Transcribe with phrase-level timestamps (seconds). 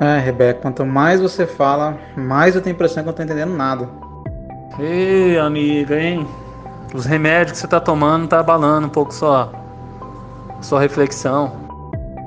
[0.00, 3.22] É, Rebeca, quanto mais você fala, mais eu tenho a impressão que eu não tô
[3.22, 3.88] entendendo nada.
[4.80, 6.26] Ei, amiga, hein?
[6.92, 9.52] Os remédios que você tá tomando tá abalando um pouco sua,
[10.60, 11.52] sua reflexão.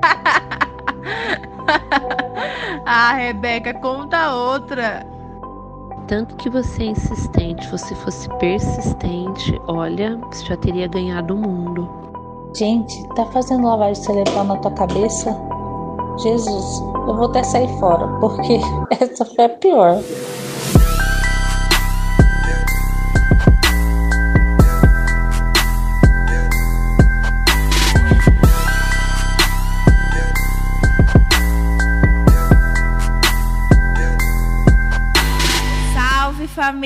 [2.86, 5.06] ah, Rebeca, conta outra.
[6.08, 11.36] Tanto que você é insistente, se você fosse persistente, olha, você já teria ganhado o
[11.36, 12.05] mundo.
[12.54, 15.36] Gente, tá fazendo lavagem cerebral na tua cabeça?
[16.18, 18.58] Jesus, eu vou até sair fora, porque
[18.98, 19.98] essa foi a pior.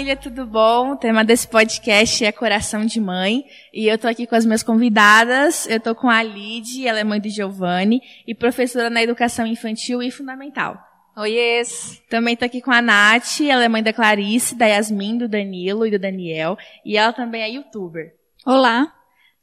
[0.01, 0.93] Família, tudo bom?
[0.93, 3.45] O tema desse podcast é Coração de Mãe.
[3.71, 5.69] E eu tô aqui com as minhas convidadas.
[5.69, 10.03] Eu tô com a Lid, ela é mãe do Giovanni e professora na educação infantil
[10.03, 10.79] e fundamental.
[11.15, 12.03] Oiês!
[12.09, 15.87] Também tô aqui com a Nath, ela é mãe da Clarice, da Yasmin, do Danilo
[15.87, 16.57] e do Daniel.
[16.83, 18.15] E ela também é youtuber.
[18.47, 18.91] Olá!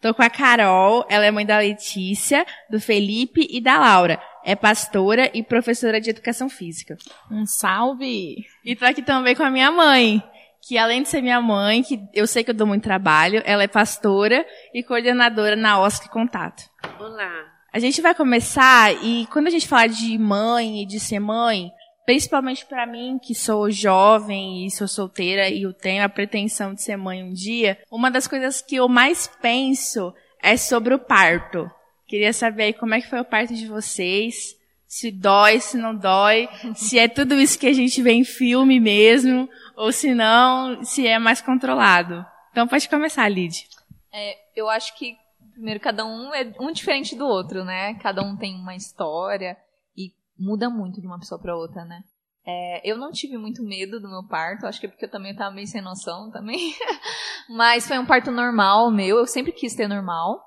[0.01, 4.55] Tô com a Carol, ela é mãe da Letícia, do Felipe e da Laura é
[4.55, 6.97] pastora e professora de educação física.
[7.29, 8.45] Um salve!
[8.63, 10.23] E tô aqui também com a minha mãe,
[10.61, 13.63] que além de ser minha mãe, que eu sei que eu dou muito trabalho, ela
[13.63, 16.63] é pastora e coordenadora na OSC Contato.
[16.99, 17.57] Olá!
[17.71, 21.71] A gente vai começar e quando a gente fala de mãe e de ser mãe,
[22.05, 26.81] principalmente para mim, que sou jovem e sou solteira e eu tenho a pretensão de
[26.81, 31.69] ser mãe um dia, uma das coisas que eu mais penso é sobre o parto.
[32.07, 34.55] Queria saber aí como é que foi o parto de vocês.
[34.87, 38.79] Se dói, se não dói, se é tudo isso que a gente vê em filme
[38.79, 42.25] mesmo, ou se não, se é mais controlado.
[42.51, 43.67] Então pode começar, Lid.
[44.11, 45.15] É, eu acho que,
[45.53, 47.93] primeiro, cada um é um diferente do outro, né?
[47.95, 49.55] Cada um tem uma história
[49.95, 52.03] e muda muito de uma pessoa para outra, né?
[52.43, 55.33] É, eu não tive muito medo do meu parto, acho que é porque eu também
[55.33, 56.73] estava meio sem noção também.
[57.47, 60.43] Mas foi um parto normal meu, eu sempre quis ter normal.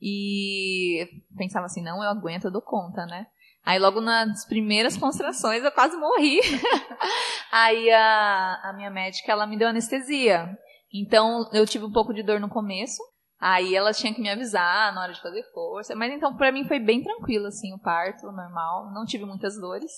[0.00, 1.06] E
[1.36, 3.26] pensava assim, não, eu aguento, eu dou conta, né?
[3.64, 6.38] Aí logo nas primeiras concentrações eu quase morri.
[7.50, 10.56] Aí a, a minha médica, ela me deu anestesia.
[10.92, 13.02] Então eu tive um pouco de dor no começo.
[13.40, 15.94] Aí ela tinha que me avisar na hora de fazer força.
[15.94, 18.92] Mas então para mim foi bem tranquilo, assim, o parto, normal.
[18.92, 19.92] Não tive muitas dores.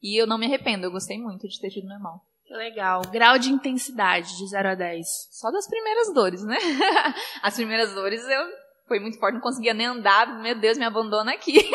[0.00, 2.20] E eu não me arrependo, eu gostei muito de ter tido normal.
[2.44, 3.02] Que legal.
[3.10, 5.06] Grau de intensidade de 0 a 10.
[5.32, 6.56] Só das primeiras dores, né?
[7.42, 11.32] As primeiras dores eu foi muito forte, não conseguia nem andar, meu Deus, me abandona
[11.32, 11.58] aqui.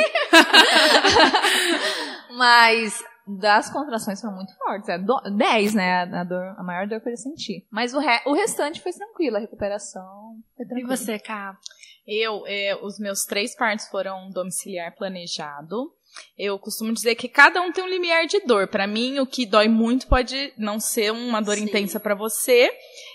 [2.35, 4.89] Mas das contrações foram muito fortes.
[4.89, 6.03] É 10, né?
[6.03, 7.65] A, dor, a maior dor que eu senti.
[7.71, 10.93] Mas o, re, o restante foi tranquilo, a recuperação foi tranquila.
[10.93, 11.57] E você, Cá?
[12.05, 15.93] Eu, é, os meus três partos foram domiciliar planejado.
[16.37, 18.67] Eu costumo dizer que cada um tem um limiar de dor.
[18.67, 21.63] Para mim, o que dói muito pode não ser uma dor Sim.
[21.63, 22.69] intensa para você,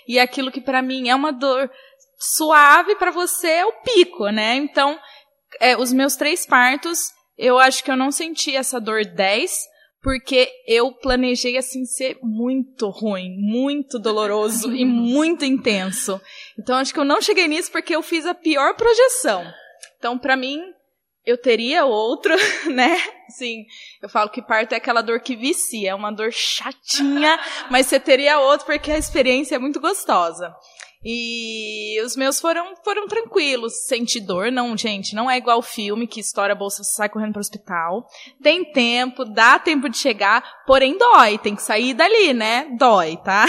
[0.07, 1.71] e aquilo que para mim é uma dor
[2.19, 4.55] suave para você é o pico, né?
[4.55, 4.99] Então,
[5.59, 9.51] é, os meus três partos, eu acho que eu não senti essa dor 10,
[10.01, 16.21] porque eu planejei assim ser muito ruim, muito doloroso e muito intenso.
[16.57, 19.45] Então acho que eu não cheguei nisso porque eu fiz a pior projeção.
[19.97, 20.61] Então para mim
[21.25, 22.33] eu teria outro,
[22.71, 22.97] né?
[23.29, 23.65] Sim,
[24.01, 27.99] eu falo que parto é aquela dor que vicia, é uma dor chatinha, mas você
[27.99, 30.53] teria outro porque a experiência é muito gostosa.
[31.03, 33.85] E os meus foram, foram tranquilos.
[33.85, 37.33] Senti dor, não, gente, não é igual filme que estoura a bolsa, você sai correndo
[37.33, 38.05] pro hospital.
[38.41, 42.67] Tem tempo, dá tempo de chegar, porém dói, tem que sair dali, né?
[42.77, 43.45] Dói, tá?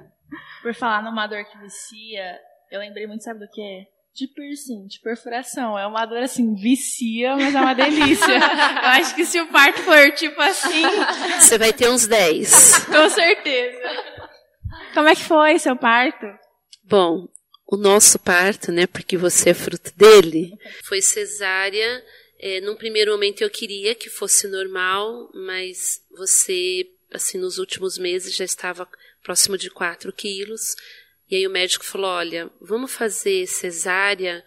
[0.62, 2.38] Por falar numa dor que vicia,
[2.70, 3.86] eu lembrei muito, sabe do que?
[4.12, 5.78] De piercing, de perfuração.
[5.78, 8.26] É uma dor assim, vicia, mas é uma delícia.
[8.34, 10.82] eu acho que se o parto for tipo assim.
[11.38, 12.86] Você vai ter uns 10.
[12.90, 13.78] Com certeza.
[14.92, 16.26] Como é que foi seu parto?
[16.90, 17.28] Bom,
[17.68, 22.04] o nosso parto, né, porque você é fruto dele, foi cesárea.
[22.36, 28.34] É, num primeiro momento eu queria que fosse normal, mas você, assim, nos últimos meses
[28.34, 28.88] já estava
[29.22, 30.74] próximo de 4 quilos.
[31.30, 34.44] E aí o médico falou: olha, vamos fazer cesárea,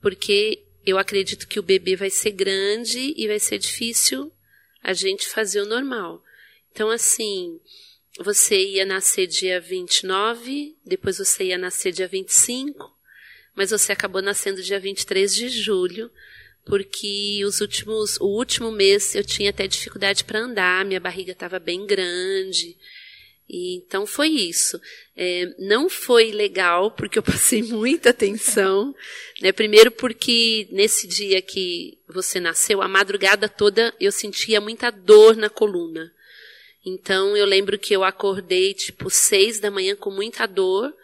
[0.00, 4.32] porque eu acredito que o bebê vai ser grande e vai ser difícil
[4.82, 6.24] a gente fazer o normal.
[6.72, 7.60] Então, assim,
[8.22, 12.94] você ia nascer dia 29, depois você ia nascer dia 25,
[13.54, 16.10] mas você acabou nascendo dia 23 de julho,
[16.64, 21.58] porque os últimos, o último mês eu tinha até dificuldade para andar, minha barriga estava
[21.58, 22.76] bem grande.
[23.48, 24.80] E, então foi isso.
[25.16, 28.94] É, não foi legal, porque eu passei muita tensão.
[29.40, 29.50] Né?
[29.50, 35.48] Primeiro, porque nesse dia que você nasceu, a madrugada toda eu sentia muita dor na
[35.48, 36.12] coluna.
[36.84, 40.94] Então eu lembro que eu acordei tipo seis da manhã com muita dor.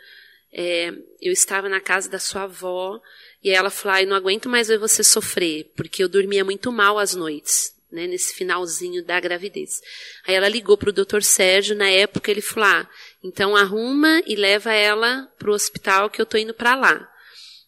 [0.52, 0.90] É,
[1.20, 3.00] eu estava na casa da sua avó
[3.42, 6.98] e ela falou: eu não aguento mais ver você sofrer, porque eu dormia muito mal
[6.98, 9.80] às noites né, nesse finalzinho da gravidez.
[10.26, 12.90] Aí ela ligou para o doutor Sérgio, na época ele falou, ah,
[13.22, 17.10] então arruma e leva ela para o hospital que eu estou indo para lá.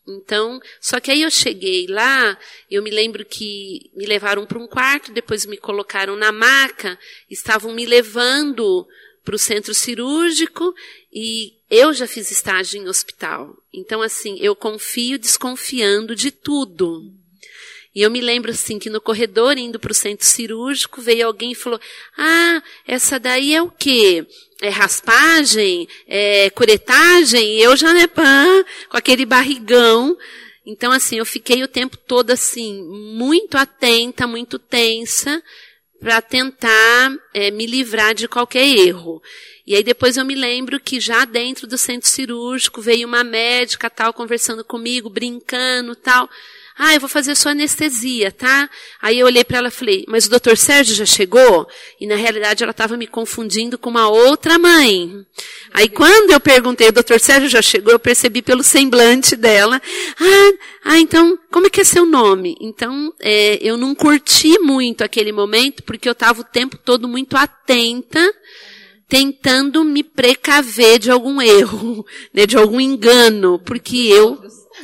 [0.08, 2.38] Então, só que aí eu cheguei lá,
[2.70, 6.98] eu me lembro que me levaram para um quarto, depois me colocaram na maca,
[7.30, 8.86] estavam me levando
[9.24, 10.74] para o centro cirúrgico
[11.12, 13.54] e eu já fiz estágio em hospital.
[13.72, 17.12] Então, assim, eu confio desconfiando de tudo.
[17.94, 21.52] E eu me lembro assim que no corredor, indo para o centro cirúrgico, veio alguém
[21.52, 21.80] e falou:
[22.16, 24.26] Ah, essa daí é o quê?
[24.60, 25.88] É raspagem?
[26.06, 27.58] É curetagem?
[27.58, 30.16] E eu já, né, pã, com aquele barrigão.
[30.66, 35.42] Então, assim, eu fiquei o tempo todo, assim, muito atenta, muito tensa,
[35.98, 39.22] para tentar é, me livrar de qualquer erro.
[39.66, 43.90] E aí depois eu me lembro que já dentro do centro cirúrgico veio uma médica
[43.90, 46.28] tal conversando comigo, brincando tal.
[46.78, 48.70] Ah, eu vou fazer sua anestesia, tá?
[49.02, 51.66] Aí eu olhei para ela e falei, mas o doutor Sérgio já chegou?
[52.00, 55.26] E na realidade ela estava me confundindo com uma outra mãe.
[55.74, 59.82] Aí quando eu perguntei, o doutor Sérgio já chegou, eu percebi pelo semblante dela.
[60.20, 60.52] Ah,
[60.84, 62.56] ah então, como é que é seu nome?
[62.60, 67.36] Então, é, eu não curti muito aquele momento, porque eu estava o tempo todo muito
[67.36, 68.20] atenta,
[69.08, 74.38] tentando me precaver de algum erro, né, de algum engano, porque eu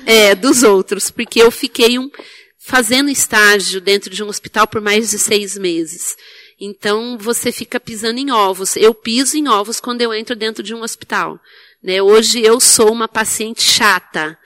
[0.07, 2.11] é, dos outros, porque eu fiquei um,
[2.59, 6.17] fazendo estágio dentro de um hospital por mais de seis meses.
[6.61, 8.77] Então você fica pisando em ovos.
[8.77, 11.39] Eu piso em ovos quando eu entro dentro de um hospital.
[11.83, 12.01] Né?
[12.01, 14.39] Hoje eu sou uma paciente chata,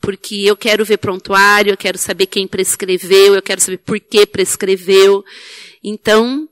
[0.00, 4.26] porque eu quero ver prontuário, eu quero saber quem prescreveu, eu quero saber por que
[4.26, 5.24] prescreveu.
[5.82, 6.48] Então,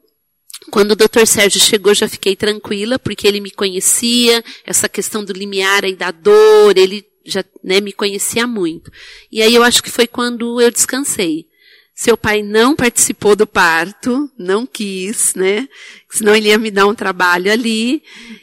[0.71, 1.27] quando o Dr.
[1.27, 6.11] Sérgio chegou, já fiquei tranquila, porque ele me conhecia, essa questão do limiar aí da
[6.11, 8.91] dor, ele já né, me conhecia muito.
[9.31, 11.47] E aí eu acho que foi quando eu descansei.
[11.95, 15.69] Seu pai não participou do parto, não quis, né?
[16.11, 18.03] Senão ele ia me dar um trabalho ali.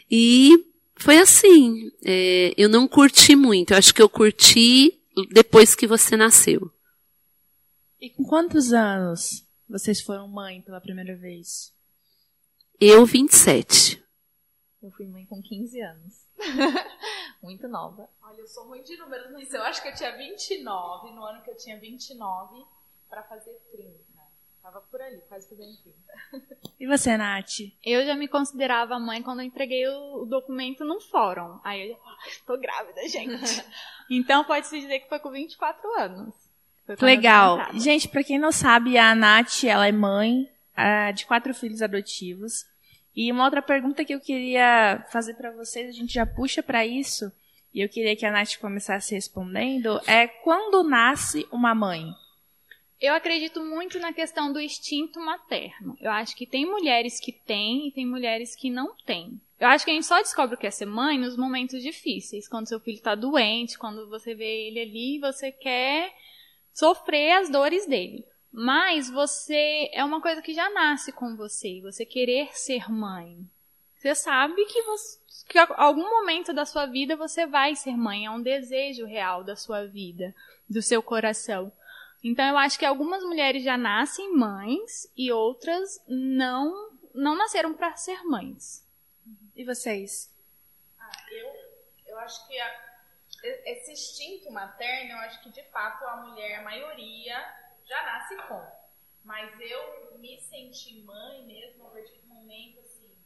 [0.10, 0.66] E
[0.96, 1.92] foi assim.
[2.06, 3.72] É, eu não curti muito.
[3.72, 4.94] Eu acho que eu curti
[5.32, 6.72] depois que você nasceu.
[8.00, 11.74] E com quantos anos vocês foram mãe pela primeira vez?
[12.80, 14.02] Eu, 27.
[14.82, 16.14] Eu fui mãe com 15 anos.
[17.42, 18.10] Muito nova.
[18.22, 21.42] Olha, eu sou ruim de números, mas eu acho que eu tinha 29, no ano
[21.42, 22.66] que eu tinha 29,
[23.10, 24.10] para fazer 30.
[24.62, 25.76] Tava por ali, quase fazendo
[26.32, 26.58] 30.
[26.80, 27.60] E você, Nath?
[27.84, 31.60] Eu já me considerava mãe quando eu entreguei o, documento num fórum.
[31.64, 33.66] Aí eu já, tô grávida, gente.
[34.10, 36.36] então pode-se dizer que foi com 24 anos.
[37.02, 37.74] Legal.
[37.74, 42.66] Gente, para quem não sabe, a Nath, ela é mãe uh, de quatro filhos adotivos.
[43.16, 46.86] E uma outra pergunta que eu queria fazer para vocês, a gente já puxa para
[46.86, 47.32] isso,
[47.74, 52.06] e eu queria que a Nath começasse respondendo, é quando nasce uma mãe?
[53.00, 55.96] Eu acredito muito na questão do instinto materno.
[56.02, 59.40] Eu acho que tem mulheres que têm e tem mulheres que não têm.
[59.58, 62.48] Eu acho que a gente só descobre o que é ser mãe nos momentos difíceis,
[62.48, 66.14] quando seu filho está doente, quando você vê ele ali e você quer
[66.74, 68.26] sofrer as dores dele.
[68.52, 73.48] Mas você é uma coisa que já nasce com você, você querer ser mãe.
[73.96, 78.32] Você sabe que, você, que algum momento da sua vida você vai ser mãe, é
[78.32, 80.34] um desejo real da sua vida,
[80.68, 81.72] do seu coração.
[82.24, 87.96] Então eu acho que algumas mulheres já nascem mães e outras não não nasceram para
[87.96, 88.86] ser mães.
[89.56, 90.34] E vocês?
[90.98, 91.54] Ah, eu,
[92.08, 92.90] eu acho que a,
[93.44, 97.38] esse instinto materno, eu acho que de fato a mulher, a maioria,
[97.90, 98.80] já nasce com.
[99.24, 103.18] Mas eu me senti mãe mesmo a partir do momento assim.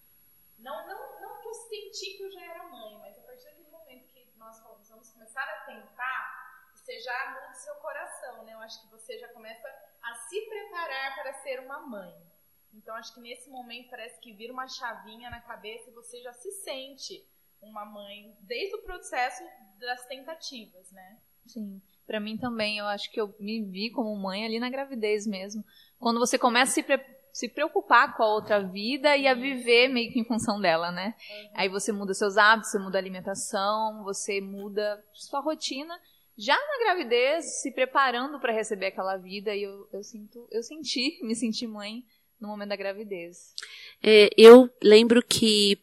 [0.58, 3.70] Não, não, não que eu senti que eu já era mãe, mas a partir daquele
[3.70, 8.54] momento que nós falamos, vamos começar a tentar, você já muda seu coração, né?
[8.54, 9.68] Eu acho que você já começa
[10.02, 12.34] a se preparar para ser uma mãe.
[12.74, 16.34] Então acho que nesse momento parece que vira uma chavinha na cabeça e você já
[16.34, 17.28] se sente
[17.62, 19.44] uma mãe desde o processo
[19.78, 21.22] das tentativas, né?
[21.46, 21.82] Sim.
[22.06, 25.64] Para mim também, eu acho que eu me vi como mãe ali na gravidez mesmo.
[25.98, 27.00] Quando você começa a se, pre
[27.32, 31.16] se preocupar com a outra vida e a viver meio que em função dela, né?
[31.18, 31.52] Uhum.
[31.56, 36.00] Aí você muda seus hábitos, você muda a alimentação, você muda sua rotina.
[36.38, 41.20] Já na gravidez, se preparando para receber aquela vida, e eu, eu sinto, eu senti,
[41.26, 42.04] me senti mãe
[42.40, 43.56] no momento da gravidez.
[44.02, 45.80] É, eu lembro que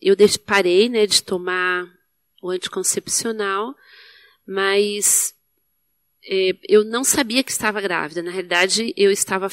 [0.00, 0.14] eu
[0.46, 1.86] parei, né, de tomar
[2.42, 3.74] o anticoncepcional,
[4.46, 5.34] mas
[6.28, 8.22] é, eu não sabia que estava grávida.
[8.22, 9.48] Na realidade, eu estava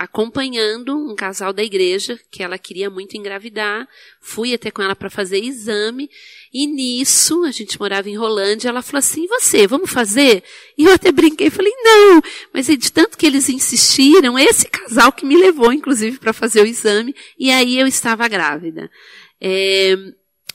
[0.00, 3.86] acompanhando um casal da igreja que ela queria muito engravidar.
[4.18, 6.08] Fui até com ela para fazer exame
[6.50, 8.70] e nisso a gente morava em Rolândia.
[8.70, 10.42] Ela falou assim: "Você, vamos fazer?"
[10.78, 12.22] E eu até brinquei, falei: "Não".
[12.52, 16.66] Mas de tanto que eles insistiram, esse casal que me levou, inclusive, para fazer o
[16.66, 17.14] exame.
[17.38, 18.90] E aí eu estava grávida.
[19.38, 19.96] É,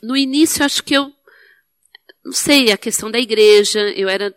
[0.02, 1.12] no início, acho que eu
[2.26, 3.80] não sei a questão da igreja.
[3.92, 4.36] Eu era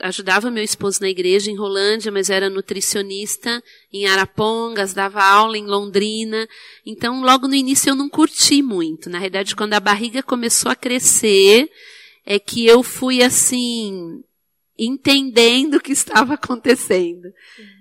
[0.00, 5.66] ajudava meu esposo na igreja em Rolândia, mas era nutricionista em Arapongas, dava aula em
[5.66, 6.48] Londrina.
[6.84, 9.08] Então, logo no início eu não curti muito.
[9.08, 11.70] Na realidade, quando a barriga começou a crescer,
[12.26, 14.22] é que eu fui assim,
[14.78, 17.28] entendendo o que estava acontecendo.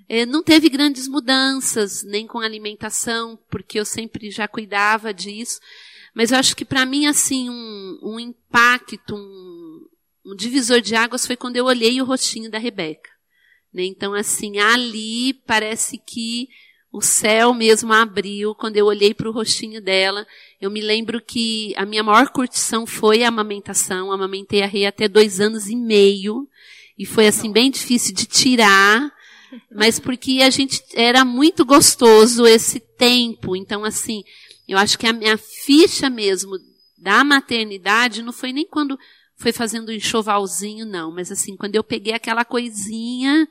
[0.08, 5.60] É, não teve grandes mudanças, nem com alimentação, porque eu sempre já cuidava disso.
[6.14, 9.63] Mas eu acho que para mim, assim, um, um impacto, um,
[10.26, 13.10] um divisor de águas foi quando eu olhei o rostinho da Rebeca.
[13.74, 13.84] Né?
[13.86, 16.48] Então, assim, ali parece que
[16.92, 20.28] o céu mesmo abriu quando eu olhei para o rostinho dela.
[20.62, 24.12] Eu me lembro que a minha maior curtição foi a amamentação.
[24.12, 26.48] Amamentei a Rei até dois anos e meio.
[26.98, 29.12] E foi, assim, bem difícil de tirar.
[29.72, 33.56] Mas porque a gente, era muito gostoso esse tempo.
[33.56, 34.24] Então, assim,
[34.68, 36.52] eu acho que a minha ficha mesmo
[36.98, 38.98] da maternidade não foi nem quando
[39.44, 41.12] foi fazendo um enxovalzinho, não.
[41.12, 43.46] Mas assim, quando eu peguei aquela coisinha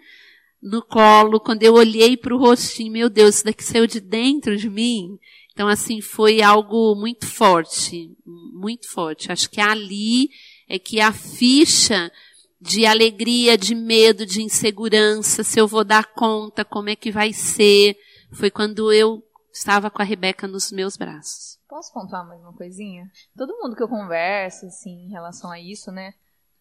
[0.61, 4.57] no colo, quando eu olhei para o rostinho, meu Deus, isso daqui saiu de dentro
[4.57, 5.19] de mim.
[5.53, 9.31] Então, assim, foi algo muito forte, muito forte.
[9.31, 10.31] Acho que ali
[10.67, 12.11] é que a ficha
[12.59, 17.35] de alegria, de medo, de insegurança, se eu vou dar conta, como é que vai
[17.35, 17.99] ser,
[18.33, 19.23] foi quando eu
[19.53, 21.52] estava com a Rebeca nos meus braços.
[21.73, 23.11] Posso contar mais uma coisinha?
[23.35, 26.13] Todo mundo que eu converso, assim, em relação a isso, né?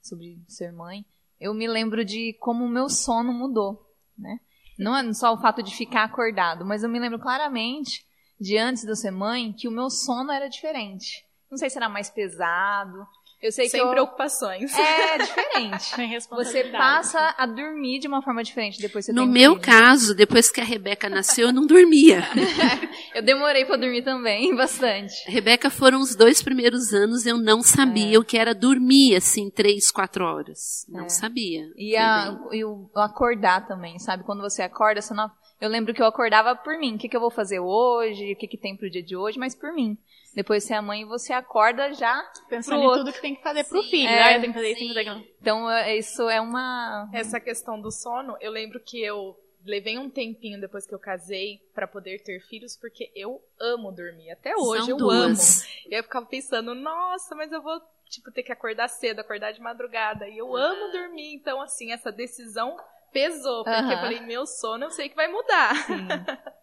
[0.01, 1.05] Sobre ser mãe,
[1.37, 4.39] eu me lembro de como o meu sono mudou, né?
[4.79, 8.05] Não é só o fato de ficar acordado, mas eu me lembro claramente
[8.39, 11.25] de antes de eu ser mãe que o meu sono era diferente.
[11.51, 13.05] Não sei se era mais pesado,
[13.41, 13.89] eu sei Sem que eu...
[13.91, 14.71] preocupações.
[14.77, 15.83] É diferente.
[15.95, 19.53] Sem Você passa a dormir de uma forma diferente depois que você No tem meu
[19.55, 19.65] filho.
[19.65, 22.23] caso, depois que a Rebeca nasceu, eu não dormia.
[23.13, 25.13] eu demorei para dormir também, bastante.
[25.29, 28.19] Rebeca foram os dois primeiros anos, eu não sabia É.
[28.19, 30.85] o que era dormir, assim, três, quatro horas.
[30.89, 31.09] Não É.
[31.09, 31.63] sabia.
[31.75, 34.23] E, a, e o, acordar também, sabe?
[34.23, 35.29] Quando você acorda, você não...
[35.59, 36.95] eu lembro que eu acordava por mim.
[36.95, 38.33] O que, que eu vou fazer hoje?
[38.33, 39.37] O que, que tem pro dia de hoje?
[39.39, 39.97] Mas por mim.
[40.33, 43.03] Depois você é mãe, você acorda já Pensando pro em outro.
[43.03, 44.07] tudo que tem que fazer pro Sim, filho.
[44.07, 44.37] é, né?
[44.37, 45.25] Eu tenho que fazer isso, tem que fazer aquilo.
[45.41, 47.09] Então, é, isso é uma...
[47.13, 51.59] Essa questão do sono, eu lembro que eu levei um tempinho depois que eu casei
[51.73, 54.31] pra poder ter filhos, porque eu amo dormir.
[54.31, 55.61] Até hoje São eu duas.
[55.61, 55.69] amo.
[55.89, 59.61] E eu ficava pensando, nossa, mas eu vou, tipo, ter que acordar cedo, acordar de
[59.61, 60.27] madrugada.
[60.27, 61.33] E eu amo dormir.
[61.33, 62.77] Então, assim, essa decisão
[63.11, 63.63] pesou.
[63.63, 63.93] Porque Aham.
[63.93, 65.73] eu falei, meu sono eu sei que vai mudar.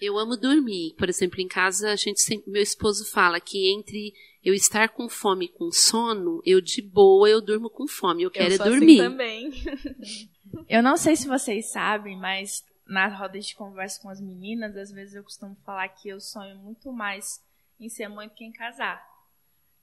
[0.00, 0.94] Eu amo dormir.
[0.96, 5.10] Por exemplo, em casa, a gente sempre, meu esposo fala que entre eu estar com
[5.10, 8.22] fome e com sono, eu de boa, eu durmo com fome.
[8.22, 8.96] Eu quero eu é assim dormir.
[8.96, 9.50] também.
[10.68, 14.90] Eu não sei se vocês sabem, mas na roda de conversa com as meninas, às
[14.90, 17.44] vezes eu costumo falar que eu sonho muito mais
[17.78, 19.08] em ser mãe do que em casar.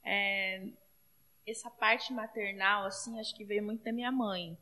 [0.04, 0.68] É,
[1.46, 4.58] essa parte maternal, assim, acho que veio muito da minha mãe.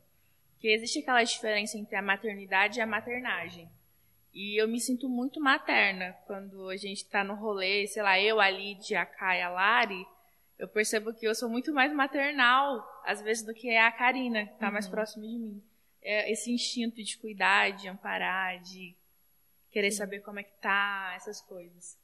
[0.60, 3.68] Que existe aquela diferença entre a maternidade e a maternagem.
[4.32, 8.40] E eu me sinto muito materna quando a gente tá no rolê, sei lá, eu,
[8.40, 10.06] a Lídia, a Kai, a Lari,
[10.58, 14.58] eu percebo que eu sou muito mais maternal, às vezes, do que a Karina, que
[14.58, 15.62] tá mais próxima de mim.
[16.08, 18.94] É esse instinto de cuidar, de amparar, de
[19.72, 21.98] querer saber como é que tá, essas coisas.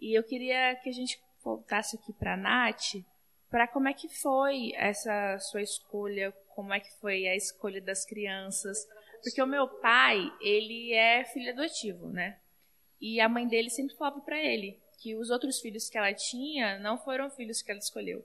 [0.00, 3.04] E eu queria que a gente voltasse aqui pra Nath,
[3.50, 8.04] para como é que foi essa sua escolha, como é que foi a escolha das
[8.04, 8.78] crianças,
[9.22, 12.38] porque o meu pai, ele é filho adotivo, né?
[13.00, 16.78] E a mãe dele sempre falava pra ele que os outros filhos que ela tinha
[16.78, 18.24] não foram filhos que ela escolheu,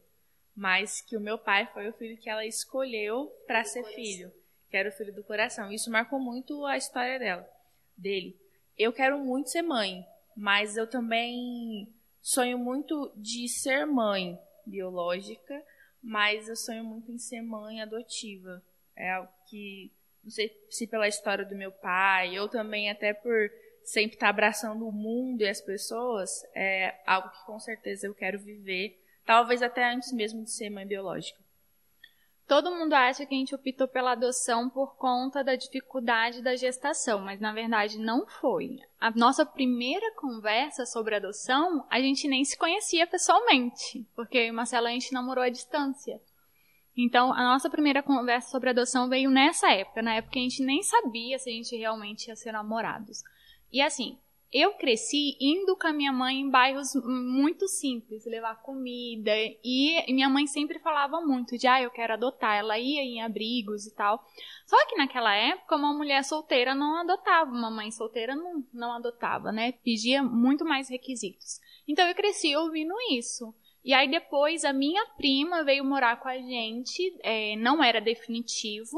[0.55, 4.31] mas que o meu pai foi o filho que ela escolheu para ser filho,
[4.77, 5.72] que era o filho do coração.
[5.72, 7.50] Isso marcou muito a história dela,
[7.98, 8.39] dele.
[8.77, 10.05] Eu quero muito ser mãe,
[10.36, 11.91] mas eu também
[12.22, 15.63] sonho muito de ser mãe biológica,
[16.01, 18.62] mas eu sonho muito em ser mãe adotiva.
[18.96, 19.91] É algo que
[20.24, 23.50] não sei se pela história do meu pai, ou também até por
[23.84, 28.38] sempre estar abraçando o mundo e as pessoas, é algo que com certeza eu quero
[28.38, 31.39] viver, talvez até antes mesmo de ser mãe biológica.
[32.48, 37.20] Todo mundo acha que a gente optou pela adoção por conta da dificuldade da gestação,
[37.20, 38.80] mas na verdade não foi.
[39.00, 44.51] A nossa primeira conversa sobre adoção, a gente nem se conhecia pessoalmente, porque eu e
[44.51, 46.22] Marcelo a gente namorou à distância.
[46.96, 50.82] Então, a nossa primeira conversa sobre adoção veio nessa época, na época a gente nem
[50.82, 53.24] sabia se a gente realmente ia ser namorados.
[53.72, 54.18] E assim,
[54.51, 59.32] eu cresci indo com a minha mãe em bairros muito simples, levar comida.
[59.63, 62.56] E minha mãe sempre falava muito de, ah, eu quero adotar.
[62.58, 64.24] Ela ia em abrigos e tal.
[64.66, 69.51] Só que naquela época, uma mulher solteira não adotava, uma mãe solteira não, não adotava,
[69.51, 69.74] né?
[69.84, 71.60] Pedia muito mais requisitos.
[71.88, 73.54] Então eu cresci ouvindo isso.
[73.84, 78.98] E aí depois a minha prima veio morar com a gente, é, não era definitivo,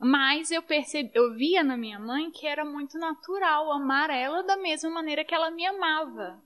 [0.00, 4.56] mas eu percebi, eu via na minha mãe que era muito natural amar ela da
[4.56, 6.42] mesma maneira que ela me amava.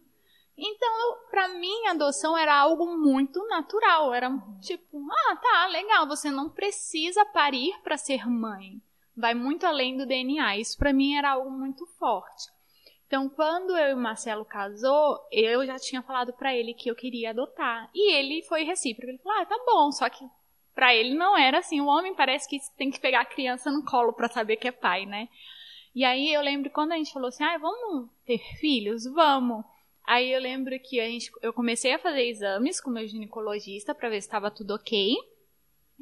[0.57, 4.13] Então, para mim, a adoção era algo muito natural.
[4.13, 4.29] Era
[4.61, 8.83] tipo, ah, tá, legal, você não precisa parir para ser mãe.
[9.17, 10.57] Vai muito além do DNA.
[10.59, 12.53] Isso para mim era algo muito forte.
[13.07, 16.97] Então, quando eu e o Marcelo casou, eu já tinha falado para ele que eu
[16.97, 17.89] queria adotar.
[17.95, 19.11] E ele foi recíproco.
[19.11, 20.25] Ele falou: "Ah, tá bom, só que
[20.75, 21.81] para ele não era assim.
[21.81, 24.73] O homem parece que tem que pegar a criança no colo para saber que é
[24.73, 25.29] pai, né?
[25.95, 29.05] E aí eu lembro quando a gente falou assim: "Ah, vamos ter filhos?
[29.05, 29.65] Vamos".
[30.07, 34.09] Aí eu lembro que a gente, eu comecei a fazer exames com meu ginecologista para
[34.09, 35.17] ver se estava tudo ok.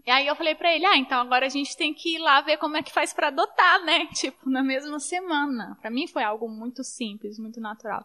[0.04, 2.40] E aí eu falei para ele: "Ah, então agora a gente tem que ir lá
[2.40, 4.06] ver como é que faz para adotar, né?
[4.14, 5.76] Tipo, na mesma semana".
[5.80, 8.04] Para mim foi algo muito simples, muito natural.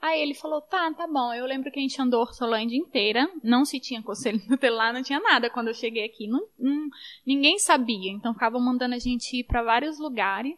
[0.00, 1.32] Aí ele falou, tá, tá bom.
[1.32, 5.20] Eu lembro que a gente andou Hortolândia inteira, não se tinha conselho tutelar, não tinha
[5.20, 6.26] nada quando eu cheguei aqui.
[6.26, 6.88] Não, não,
[7.24, 10.54] ninguém sabia, então ficavam mandando a gente ir para vários lugares.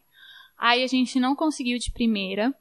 [0.57, 2.53] Aí a gente não conseguiu de primeira.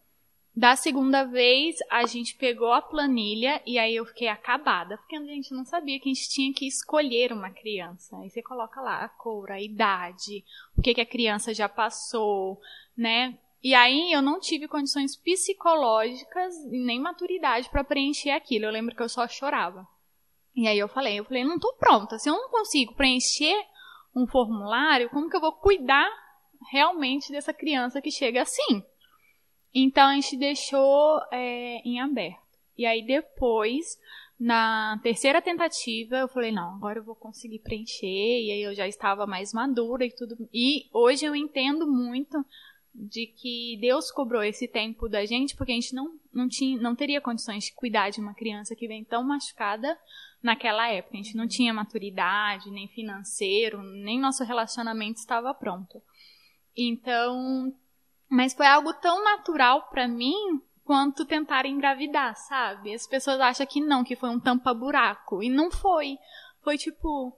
[0.55, 5.22] Da segunda vez, a gente pegou a planilha e aí eu fiquei acabada, porque a
[5.22, 8.17] gente não sabia que a gente tinha que escolher uma criança.
[8.17, 10.43] Aí você coloca lá a cor, a idade,
[10.75, 12.60] o que, que a criança já passou,
[12.98, 13.38] né?
[13.64, 18.66] E aí eu não tive condições psicológicas nem maturidade para preencher aquilo.
[18.66, 19.88] Eu lembro que eu só chorava.
[20.56, 22.18] E aí eu falei, eu falei, não tô pronta.
[22.18, 23.56] Se eu não consigo preencher
[24.16, 26.10] um formulário, como que eu vou cuidar
[26.72, 28.84] realmente dessa criança que chega assim?
[29.74, 32.41] Então a gente deixou é, em aberto.
[32.76, 33.98] E aí depois,
[34.39, 38.06] na terceira tentativa, eu falei, não, agora eu vou conseguir preencher.
[38.06, 40.36] E aí eu já estava mais madura e tudo.
[40.54, 42.43] E hoje eu entendo muito
[42.97, 46.95] de que Deus cobrou esse tempo da gente porque a gente não, não, tinha, não
[46.95, 49.95] teria condições de cuidar de uma criança que vem tão machucada
[50.41, 51.13] naquela época.
[51.13, 56.01] A gente não tinha maturidade, nem financeiro, nem nosso relacionamento estava pronto.
[56.75, 57.71] Então,
[58.27, 62.95] mas foi algo tão natural para mim quanto tentar engravidar, sabe?
[62.95, 65.43] As pessoas acham que não, que foi um tampa-buraco.
[65.43, 66.17] E não foi.
[66.63, 67.38] Foi tipo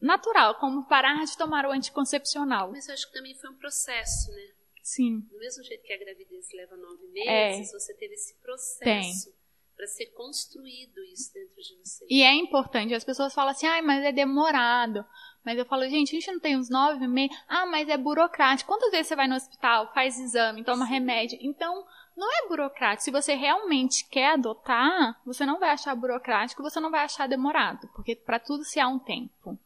[0.00, 2.70] natural, como parar de tomar o anticoncepcional.
[2.70, 4.59] Mas eu acho que também foi um processo, né?
[4.90, 5.20] Sim.
[5.20, 7.78] Do mesmo jeito que a gravidez leva nove meses, é.
[7.78, 9.32] você teve esse processo
[9.76, 12.06] para ser construído isso dentro de você.
[12.10, 12.92] E é importante.
[12.92, 15.04] As pessoas falam assim, ah, mas é demorado.
[15.44, 17.36] Mas eu falo, gente, a gente não tem uns nove meses.
[17.46, 18.68] Ah, mas é burocrático.
[18.68, 20.92] Quantas vezes você vai no hospital, faz exame, toma Sim.
[20.92, 21.38] remédio?
[21.40, 23.04] Então, não é burocrático.
[23.04, 27.88] Se você realmente quer adotar, você não vai achar burocrático, você não vai achar demorado,
[27.94, 29.56] porque para tudo se há um tempo.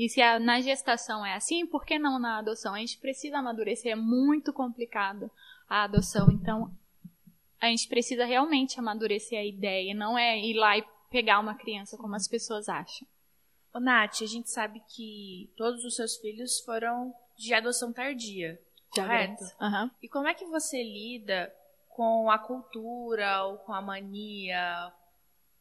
[0.00, 2.72] E se a, na gestação é assim, por que não na adoção?
[2.72, 5.30] A gente precisa amadurecer, é muito complicado
[5.68, 6.30] a adoção.
[6.30, 6.74] Então,
[7.60, 11.98] a gente precisa realmente amadurecer a ideia, não é ir lá e pegar uma criança
[11.98, 13.06] como as pessoas acham.
[13.74, 18.58] Ô, Nath, a gente sabe que todos os seus filhos foram de adoção tardia,
[18.94, 19.44] correto?
[19.60, 19.90] Uhum.
[20.02, 21.54] E como é que você lida
[21.90, 24.90] com a cultura ou com a mania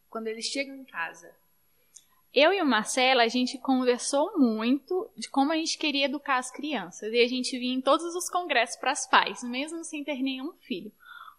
[0.09, 1.29] quando eles chegam em casa?
[2.33, 6.51] Eu e o Marcelo, a gente conversou muito de como a gente queria educar as
[6.51, 7.11] crianças.
[7.11, 10.53] E a gente vinha em todos os congressos para as pais, mesmo sem ter nenhum
[10.59, 10.91] filho.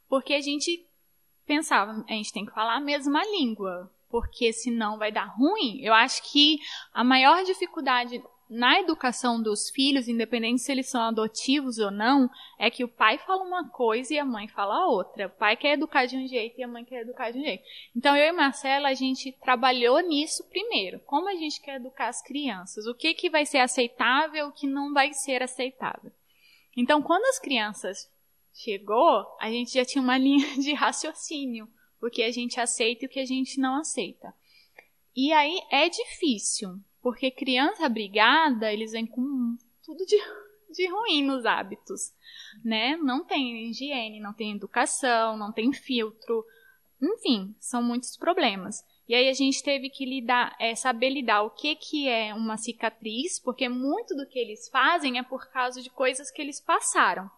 [0.09, 0.85] Porque a gente
[1.46, 5.81] pensava, a gente tem que falar a mesma língua, porque senão vai dar ruim.
[5.81, 6.59] Eu acho que
[6.92, 12.68] a maior dificuldade na educação dos filhos, independente se eles são adotivos ou não, é
[12.68, 15.28] que o pai fala uma coisa e a mãe fala outra.
[15.28, 17.62] O pai quer educar de um jeito e a mãe quer educar de um jeito.
[17.94, 20.98] Então eu e Marcela a gente trabalhou nisso primeiro.
[21.06, 22.86] Como a gente quer educar as crianças?
[22.86, 26.10] O que que vai ser aceitável, o que não vai ser aceitável?
[26.76, 28.10] Então quando as crianças
[28.52, 31.68] chegou, a gente já tinha uma linha de raciocínio,
[32.02, 34.34] o que a gente aceita e o que a gente não aceita.
[35.14, 40.16] E aí é difícil, porque criança brigada, eles vêm com tudo de,
[40.72, 42.12] de ruim nos hábitos,
[42.64, 42.96] né?
[42.96, 46.44] Não tem higiene, não tem educação, não tem filtro.
[47.02, 48.84] Enfim, são muitos problemas.
[49.08, 52.56] E aí a gente teve que lidar, é, saber lidar o que, que é uma
[52.56, 57.28] cicatriz, porque muito do que eles fazem é por causa de coisas que eles passaram.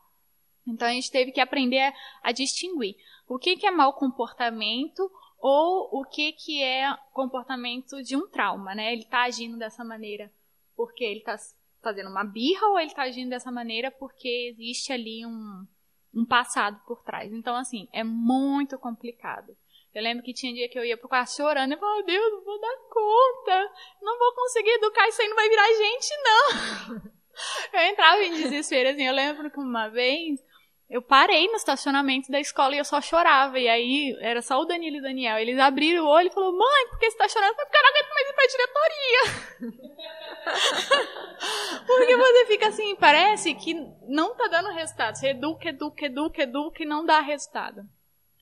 [0.66, 1.94] Então a gente teve que aprender a,
[2.24, 2.96] a distinguir
[3.26, 5.10] o que, que é mau comportamento
[5.42, 8.92] ou o que, que é comportamento de um trauma, né?
[8.92, 10.32] Ele está agindo dessa maneira
[10.76, 11.36] porque ele está
[11.82, 15.66] fazendo uma birra ou ele está agindo dessa maneira porque existe ali um,
[16.14, 17.32] um passado por trás.
[17.32, 19.56] Então, assim, é muito complicado.
[19.92, 22.44] Eu lembro que tinha dia que eu ia pro quarto chorando e falava, Deus, não
[22.44, 27.02] vou dar conta, não vou conseguir educar, isso aí não vai virar gente, não.
[27.80, 30.40] eu entrava em desespero, assim, eu lembro que uma vez
[30.88, 33.58] eu parei no estacionamento da escola e eu só chorava.
[33.58, 35.38] E aí era só o Danilo e o Daniel.
[35.38, 37.54] Eles abriram o olho e falaram: Mãe, por que você tá chorando?
[37.54, 39.22] Porque eu não aguento mais ir pra diretoria.
[41.86, 43.74] Porque você fica assim, parece que
[44.08, 45.16] não tá dando resultado.
[45.16, 47.82] Você educa, educa, educa, educa e não dá resultado.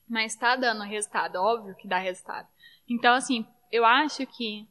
[0.09, 2.47] Mas tá dando resultado, óbvio que dá resultado.
[2.89, 4.67] Então, assim, eu acho que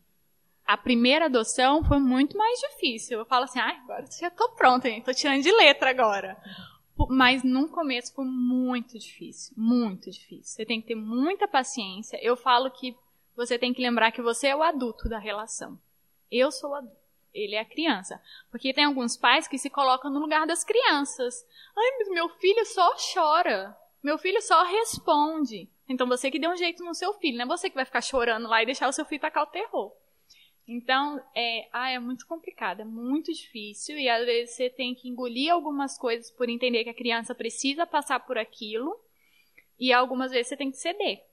[0.67, 3.19] a primeira adoção foi muito mais difícil.
[3.19, 5.03] Eu falo assim, ah, agora já tô pronta, hein?
[5.15, 6.37] Tirando de letra agora.
[7.09, 10.45] Mas no começo foi muito difícil, muito difícil.
[10.45, 12.19] Você tem que ter muita paciência.
[12.23, 12.97] Eu falo que
[13.37, 15.79] você tem que lembrar que você é o adulto da relação.
[16.31, 16.97] Eu sou o adulto,
[17.33, 18.21] ele é a criança.
[18.51, 21.47] Porque tem alguns pais que se colocam no lugar das crianças.
[21.77, 23.77] Ai, mas meu filho só chora.
[24.03, 25.69] Meu filho só responde.
[25.89, 28.01] Então você que deu um jeito no seu filho, não é você que vai ficar
[28.01, 29.93] chorando lá e deixar o seu filho tacar o terror.
[30.73, 35.09] Então, é, ah, é muito complicado, é muito difícil e às vezes você tem que
[35.09, 38.97] engolir algumas coisas por entender que a criança precisa passar por aquilo
[39.77, 41.27] e algumas vezes você tem que ceder.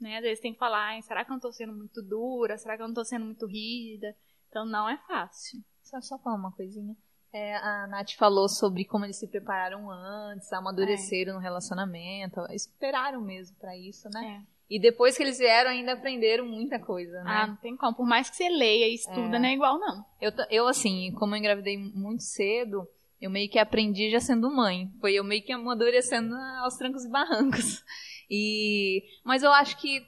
[0.00, 0.16] Né?
[0.16, 2.56] Às vezes tem que falar, será que eu não estou sendo muito dura?
[2.56, 4.16] Será que eu não estou sendo muito rígida?
[4.48, 5.62] Então não é fácil.
[5.82, 6.96] Só, só falar uma coisinha.
[7.30, 11.34] É, a Nath falou sobre como eles se prepararam antes, amadureceram é.
[11.34, 14.46] no relacionamento, esperaram mesmo para isso, né?
[14.48, 14.51] É.
[14.72, 17.30] E depois que eles vieram, ainda aprenderam muita coisa, né?
[17.30, 17.94] Ah, não tem como.
[17.94, 19.38] Por mais que você leia e estuda, é.
[19.38, 20.02] não é igual, não.
[20.18, 22.88] Eu, eu, assim, como eu engravidei muito cedo,
[23.20, 24.90] eu meio que aprendi já sendo mãe.
[24.98, 27.84] Foi eu meio que amadurecendo aos trancos e barrancos.
[28.30, 30.06] E, mas eu acho que,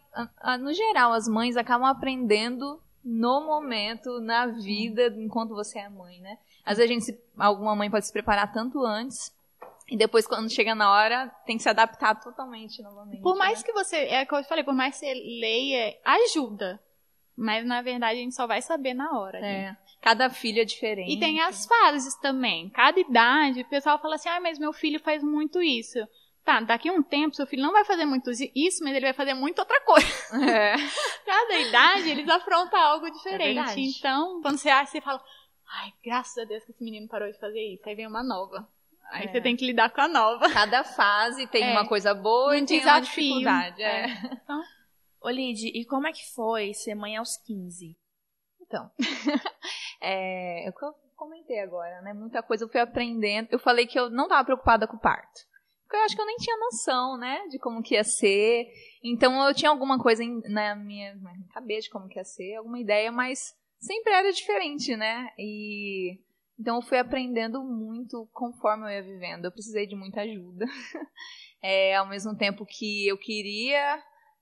[0.59, 6.39] no geral, as mães acabam aprendendo no momento, na vida, enquanto você é mãe, né?
[6.65, 9.31] Às vezes a gente, alguma mãe pode se preparar tanto antes
[9.87, 13.21] e depois, quando chega na hora, tem que se adaptar totalmente novamente.
[13.21, 13.67] Por mais né?
[13.67, 16.81] que você, é o que eu falei, por mais que você leia, ajuda.
[17.37, 19.39] Mas na verdade a gente só vai saber na hora.
[19.39, 19.43] É.
[19.43, 19.77] Né?
[20.01, 21.13] Cada filho é diferente.
[21.13, 22.71] E tem as fases também.
[22.71, 25.99] Cada idade, o pessoal fala assim: ah, mas meu filho faz muito isso.
[26.45, 29.15] Tá, daqui a um tempo seu filho não vai fazer muito isso, mas ele vai
[29.15, 30.07] fazer muito outra coisa.
[30.47, 30.75] É.
[31.25, 33.81] Cada idade eles afrontam algo diferente.
[33.81, 35.23] É então, quando você acha, você fala:
[35.81, 37.89] ai, graças a Deus que esse menino parou de fazer isso.
[37.89, 38.69] Aí vem uma nova.
[39.15, 39.33] Aí é.
[39.33, 40.51] você tem que lidar com a nova.
[40.51, 41.71] Cada fase tem é.
[41.71, 42.93] uma coisa boa um e tem desafio.
[42.93, 43.83] uma dificuldade.
[43.83, 44.07] É.
[44.07, 44.07] é.
[44.33, 44.61] Então,
[45.23, 47.97] Ô Lid, e como é que foi ser mãe aos 15?
[48.61, 48.91] Então,
[50.03, 50.73] é, eu
[51.15, 52.13] comentei agora, né?
[52.13, 53.49] Muita coisa eu fui aprendendo.
[53.53, 55.41] Eu falei que eu não estava preocupada com o parto.
[55.83, 57.47] Porque eu acho que eu nem tinha noção, né?
[57.49, 58.67] De como que ia ser.
[59.03, 62.57] Então eu tinha alguma coisa na minha, na minha cabeça de como que ia ser,
[62.57, 65.31] alguma ideia, mas sempre era diferente, né?
[65.39, 66.19] E
[66.59, 69.45] então eu fui aprendendo muito conforme eu ia vivendo.
[69.45, 70.65] Eu precisei de muita ajuda.
[71.67, 73.99] É, ao mesmo tempo que eu queria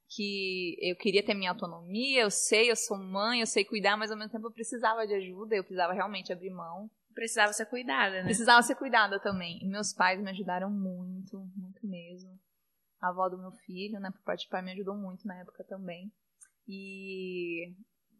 [0.08, 4.10] que eu queria ter minha autonomia, eu sei, eu sou mãe, eu sei cuidar, mas
[4.10, 6.90] ao mesmo tempo eu precisava de ajuda, eu precisava realmente abrir mão.
[7.14, 8.24] Precisava ser cuidada, né?
[8.24, 9.58] Precisava ser cuidada também.
[9.62, 12.38] E meus pais me ajudaram muito, muito mesmo.
[13.00, 15.64] A avó do meu filho, né, por parte de pai, me ajudou muito na época
[15.64, 16.12] também.
[16.66, 17.72] E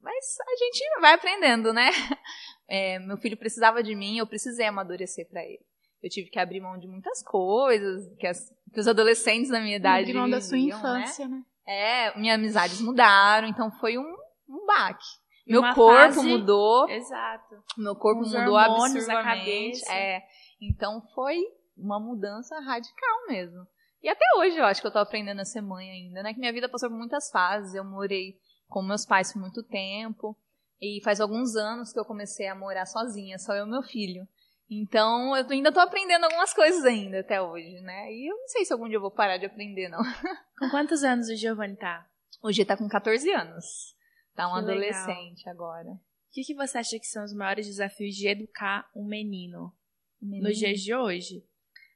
[0.02, 1.88] mas a gente vai aprendendo, né?
[2.74, 5.60] É, meu filho precisava de mim, eu precisei amadurecer para ele.
[6.02, 9.76] Eu tive que abrir mão de muitas coisas que, as, que os adolescentes da minha
[9.76, 10.62] idade abrir mão da sua né?
[10.64, 11.36] infância, né?
[11.36, 11.42] né?
[11.66, 14.16] É, minhas amizades mudaram, então foi um,
[14.48, 15.04] um baque.
[15.46, 16.26] Meu corpo fase...
[16.26, 16.88] mudou.
[16.88, 17.62] Exato.
[17.76, 19.86] Meu corpo Os mudou absurdamente.
[19.90, 20.22] É.
[20.58, 21.36] Então foi
[21.76, 23.66] uma mudança radical mesmo.
[24.02, 26.32] E até hoje eu acho que eu tô aprendendo a ser mãe ainda, né?
[26.32, 27.74] Que minha vida passou por muitas fases.
[27.74, 30.34] Eu morei com meus pais por muito tempo.
[30.82, 34.26] E faz alguns anos que eu comecei a morar sozinha, só eu e meu filho.
[34.68, 38.12] Então, eu ainda tô aprendendo algumas coisas ainda até hoje, né?
[38.12, 40.00] E eu não sei se algum dia eu vou parar de aprender, não.
[40.58, 42.04] Com quantos anos o Giovanni tá?
[42.42, 43.94] Hoje tá com 14 anos.
[44.34, 45.54] Tá um que adolescente legal.
[45.54, 45.90] agora.
[45.90, 46.00] O
[46.32, 49.72] que, que você acha que são os maiores desafios de educar um menino,
[50.20, 50.48] menino?
[50.48, 51.44] nos dias de hoje?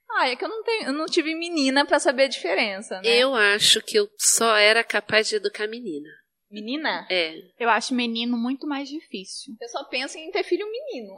[0.09, 3.09] Ah, é que eu não, tenho, eu não tive menina para saber a diferença, né?
[3.09, 6.09] Eu acho que eu só era capaz de educar menina.
[6.57, 7.07] Menina?
[7.11, 7.42] É.
[7.59, 9.55] Eu acho menino muito mais difícil.
[9.61, 11.14] Eu só penso em ter filho menino.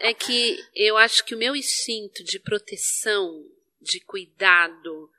[0.00, 3.44] é que eu acho que o meu instinto de proteção,
[3.80, 5.10] de cuidado,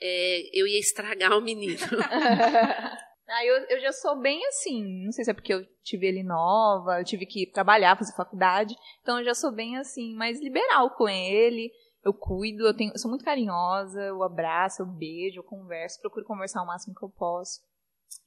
[0.00, 1.78] é, eu ia estragar o menino.
[3.28, 5.04] Ah, eu, eu já sou bem assim.
[5.04, 8.76] Não sei se é porque eu tive ele nova, eu tive que trabalhar, fazer faculdade.
[9.02, 11.72] Então eu já sou bem assim, mais liberal com ele.
[12.04, 16.24] Eu cuido, eu, tenho, eu sou muito carinhosa, eu abraço, eu beijo, eu converso, procuro
[16.24, 17.60] conversar o máximo que eu posso.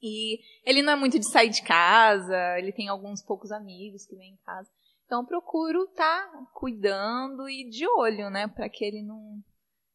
[0.02, 4.16] E ele não é muito de sair de casa, ele tem alguns poucos amigos que
[4.16, 4.70] vêm em casa.
[5.04, 9.42] Então procuro estar tá cuidando e de olho, né, para que ele não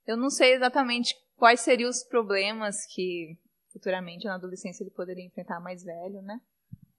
[0.06, 3.38] Eu não sei exatamente quais seriam os problemas que
[3.72, 6.40] futuramente na adolescência ele poderia enfrentar mais velho, né?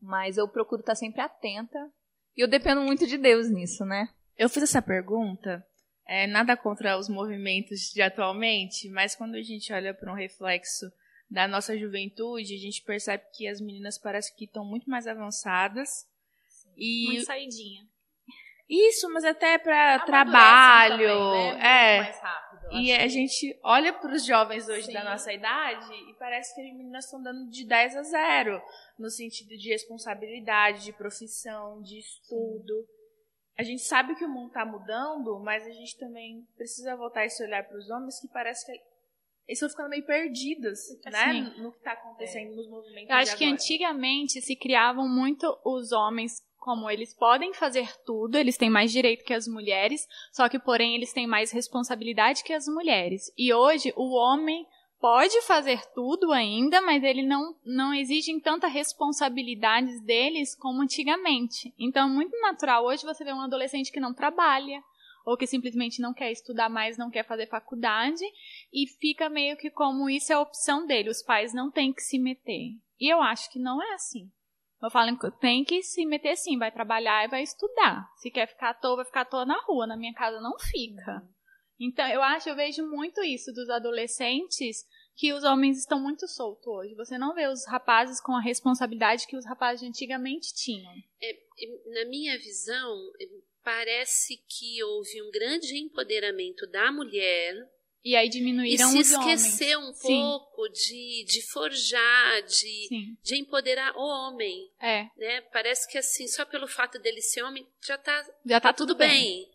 [0.01, 1.79] Mas eu procuro estar sempre atenta.
[2.37, 4.09] E eu dependo muito de Deus nisso, né?
[4.37, 5.67] Eu fiz essa pergunta,
[6.07, 10.87] é, nada contra os movimentos de atualmente, mas quando a gente olha para um reflexo
[11.31, 15.89] da nossa juventude, a gente percebe que as meninas parecem que estão muito mais avançadas.
[16.49, 17.87] Sim, e muito saidinha.
[18.69, 21.95] Isso, mas até para trabalho, também, né?
[21.97, 22.01] é.
[22.01, 22.47] Mais rápido.
[22.73, 24.93] E a gente olha para os jovens hoje Sim.
[24.93, 28.61] da nossa idade e parece que as meninas estão dando de 10 a 0
[28.99, 32.75] no sentido de responsabilidade, de profissão, de estudo.
[32.75, 32.97] Sim.
[33.59, 37.43] A gente sabe que o mundo está mudando, mas a gente também precisa voltar esse
[37.45, 38.73] olhar para os homens que parece que
[39.49, 41.55] eles estão ficando meio perdidos, né?
[41.59, 42.57] No que está acontecendo é.
[42.57, 43.11] nos movimentos.
[43.11, 48.57] Eu acho que antigamente se criavam muito os homens como eles podem fazer tudo, eles
[48.57, 52.67] têm mais direito que as mulheres, só que, porém, eles têm mais responsabilidade que as
[52.67, 53.33] mulheres.
[53.39, 54.67] E hoje, o homem
[55.01, 61.73] pode fazer tudo ainda, mas ele não, não exige tanta responsabilidades deles como antigamente.
[61.79, 64.83] Então, é muito natural hoje você ver um adolescente que não trabalha,
[65.27, 68.25] ou que simplesmente não quer estudar mais, não quer fazer faculdade,
[68.73, 72.01] e fica meio que como isso é a opção dele, os pais não têm que
[72.01, 72.77] se meter.
[73.01, 74.31] E eu acho que não é assim.
[74.81, 78.09] Eu falo que tem que se meter sim, vai trabalhar e vai estudar.
[78.19, 79.87] Se quer ficar à toa, vai ficar à toa na rua.
[79.87, 81.23] Na minha casa não fica.
[81.81, 84.85] Então, eu acho, eu vejo muito isso dos adolescentes,
[85.17, 86.95] que os homens estão muito soltos hoje.
[86.95, 90.93] Você não vê os rapazes com a responsabilidade que os rapazes antigamente tinham.
[91.21, 91.37] É,
[91.87, 92.95] na minha visão,
[93.67, 97.53] parece que houve um grande empoderamento da mulher
[98.05, 100.21] e aí diminuíram e se esquecer um Sim.
[100.21, 104.71] pouco de, de forjar, de, de empoderar o homem.
[104.81, 105.09] É.
[105.17, 105.41] Né?
[105.53, 108.95] Parece que assim, só pelo fato dele ser homem, já tá, já tá, tá tudo,
[108.95, 109.09] tudo bem.
[109.09, 109.49] bem.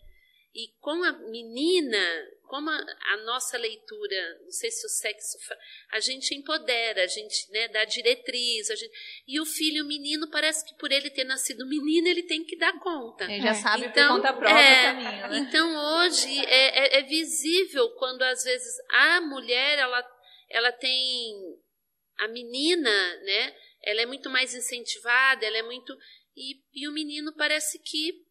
[0.54, 2.06] E com a menina,
[2.52, 2.76] como a,
[3.14, 5.38] a, nossa leitura, não sei se o sexo,
[5.90, 8.92] a gente empodera, a gente né, dá diretriz, a gente,
[9.26, 12.58] e o filho o menino parece que por ele ter nascido menino ele tem que
[12.58, 13.24] dar conta.
[13.24, 13.54] Ele já é.
[13.54, 15.38] sabe então, por conta própria é, caminho, né?
[15.38, 20.06] Então hoje é, é, é, visível quando às vezes a mulher ela,
[20.50, 21.34] ela tem
[22.18, 23.56] a menina, né?
[23.82, 25.98] Ela é muito mais incentivada, ela é muito
[26.36, 28.26] e, e o menino parece que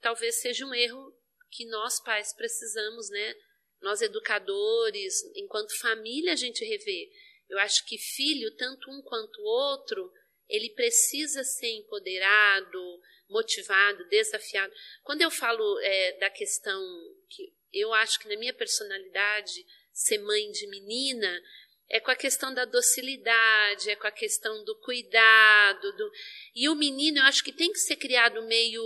[0.00, 1.14] talvez seja um erro
[1.50, 3.34] que nós pais precisamos, né?
[3.80, 7.08] Nós educadores, enquanto família, a gente rever.
[7.48, 10.12] Eu acho que filho, tanto um quanto o outro,
[10.48, 14.72] ele precisa ser empoderado, motivado, desafiado.
[15.02, 16.82] Quando eu falo é, da questão
[17.28, 21.42] que eu acho que na minha personalidade ser mãe de menina
[21.90, 26.10] é com a questão da docilidade, é com a questão do cuidado, do...
[26.54, 28.82] e o menino eu acho que tem que ser criado meio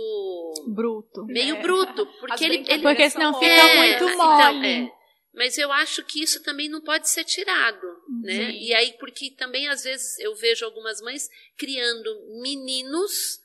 [0.67, 1.61] bruto, meio é.
[1.61, 4.43] bruto, porque ele, ele, porque senão fica é, muito então, mole.
[4.43, 5.03] Então, é.
[5.33, 7.87] Mas eu acho que isso também não pode ser tirado,
[8.21, 8.51] né?
[8.51, 13.41] E aí porque também às vezes eu vejo algumas mães criando meninos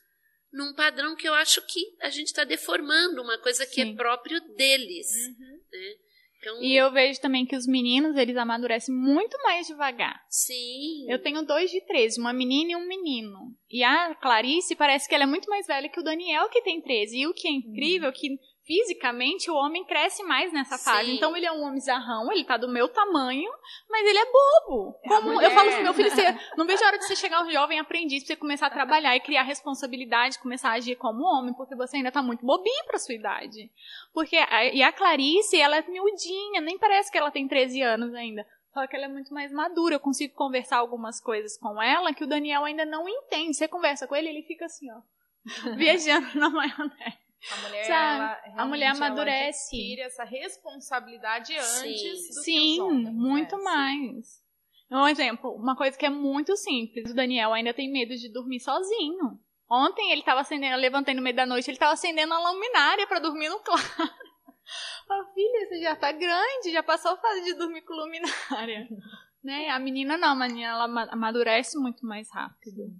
[0.53, 3.93] num padrão que eu acho que a gente está deformando uma coisa que é Sim.
[3.93, 5.59] é próprio deles, uhum.
[5.71, 5.95] né?
[6.39, 6.63] Então...
[6.63, 10.21] E eu vejo também que os meninos, eles amadurecem muito mais devagar.
[10.29, 11.05] Sim.
[11.09, 13.53] Eu tenho dois de 13, uma menina e um menino.
[13.69, 16.81] E a Clarice parece que ela é muito mais velha que o Daniel, que tem
[16.81, 17.17] 13.
[17.17, 21.07] E o que é incrível é que fisicamente o homem cresce mais nessa fase.
[21.07, 21.15] Sim.
[21.15, 23.51] Então ele é um homem zarrão, ele tá do meu tamanho,
[23.89, 24.95] mas ele é bobo.
[25.03, 27.43] É Como eu falo pro meu filho, você não vejo a hora de você chegar
[27.43, 31.25] um jovem aprendiz pra você começar a trabalhar e criar responsabilidade, começar a agir como
[31.25, 33.71] homem, porque você ainda tá muito bobinho pra sua idade.
[34.13, 38.13] Porque a, e a Clarice, ela é miudinha, nem parece que ela tem 13 anos
[38.13, 38.45] ainda.
[38.71, 39.95] Só que ela é muito mais madura.
[39.95, 43.57] Eu consigo conversar algumas coisas com ela que o Daniel ainda não entende.
[43.57, 45.01] Você conversa com ele, ele fica assim, ó,
[45.75, 47.28] viajando na maionese.
[47.51, 49.95] A mulher, ela, a mulher amadurece.
[49.97, 52.33] Ela essa responsabilidade antes sim.
[52.33, 53.63] do Sim, que homens, muito né?
[53.63, 54.43] mais.
[54.91, 57.11] Um exemplo, uma coisa que é muito simples.
[57.11, 59.39] O Daniel ainda tem medo de dormir sozinho.
[59.69, 63.05] Ontem ele estava acendendo, eu levantei no meio da noite, ele estava acendendo a luminária
[63.05, 63.83] para dormir no claro.
[65.07, 68.87] Falei, filha, você já tá grande, já passou a fase de dormir com luminária.
[69.43, 69.69] né?
[69.69, 72.93] A menina não, a menina ela amadurece muito mais rápido.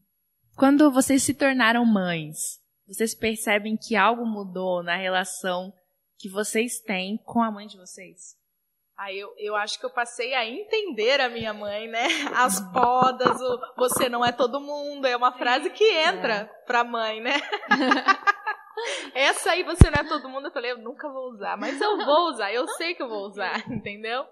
[0.56, 2.59] Quando vocês se tornaram mães,
[2.90, 5.72] vocês percebem que algo mudou na relação
[6.18, 8.36] que vocês têm com a mãe de vocês?
[8.98, 12.08] Aí eu, eu acho que eu passei a entender a minha mãe, né?
[12.36, 16.46] As podas, o você não é todo mundo, é uma frase que entra é.
[16.66, 17.36] pra mãe, né?
[19.14, 21.98] Essa aí você não é todo mundo, eu falei, eu nunca vou usar, mas eu
[22.04, 24.26] vou usar, eu sei que eu vou usar, entendeu?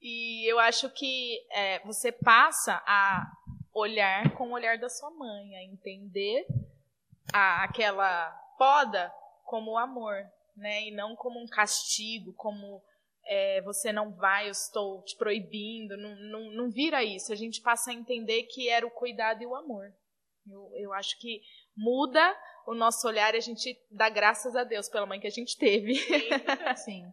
[0.00, 3.30] E eu acho que é, você passa a
[3.74, 6.46] olhar com o olhar da sua mãe, a entender
[7.32, 9.12] a, aquela poda
[9.44, 10.16] como amor,
[10.56, 10.88] né?
[10.88, 12.82] E não como um castigo, como
[13.26, 15.96] é, você não vai, eu estou te proibindo.
[15.96, 17.32] Não, não, não vira isso.
[17.32, 19.92] A gente passa a entender que era o cuidado e o amor.
[20.46, 21.40] Eu, eu acho que
[21.76, 25.30] muda o nosso olhar e a gente dá graças a Deus pela mãe que a
[25.30, 25.94] gente teve.
[26.76, 27.04] Sim.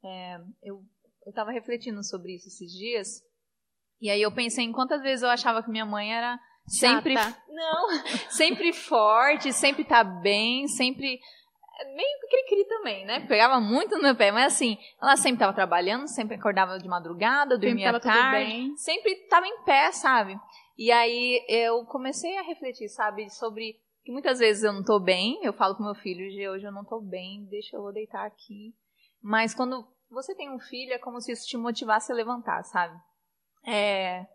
[0.00, 0.84] É, eu
[1.26, 3.20] estava refletindo sobre isso esses dias.
[4.00, 7.42] E aí eu pensei em quantas vezes eu achava que minha mãe era sempre Chata.
[7.48, 7.88] não,
[8.30, 11.20] sempre forte, sempre tá bem, sempre
[11.94, 13.20] meio que cri-cri também, né?
[13.26, 17.58] Pegava muito no meu pé, mas assim, ela sempre estava trabalhando, sempre acordava de madrugada,
[17.58, 20.38] dormia sempre tarde, sempre estava em pé, sabe?
[20.76, 25.38] E aí eu comecei a refletir, sabe, sobre que muitas vezes eu não tô bem,
[25.42, 28.26] eu falo pro meu filho, de hoje eu não tô bem, deixa eu vou deitar
[28.26, 28.74] aqui.
[29.22, 32.96] Mas quando você tem um filho, é como se isso te motivasse a levantar, sabe?
[33.66, 34.26] É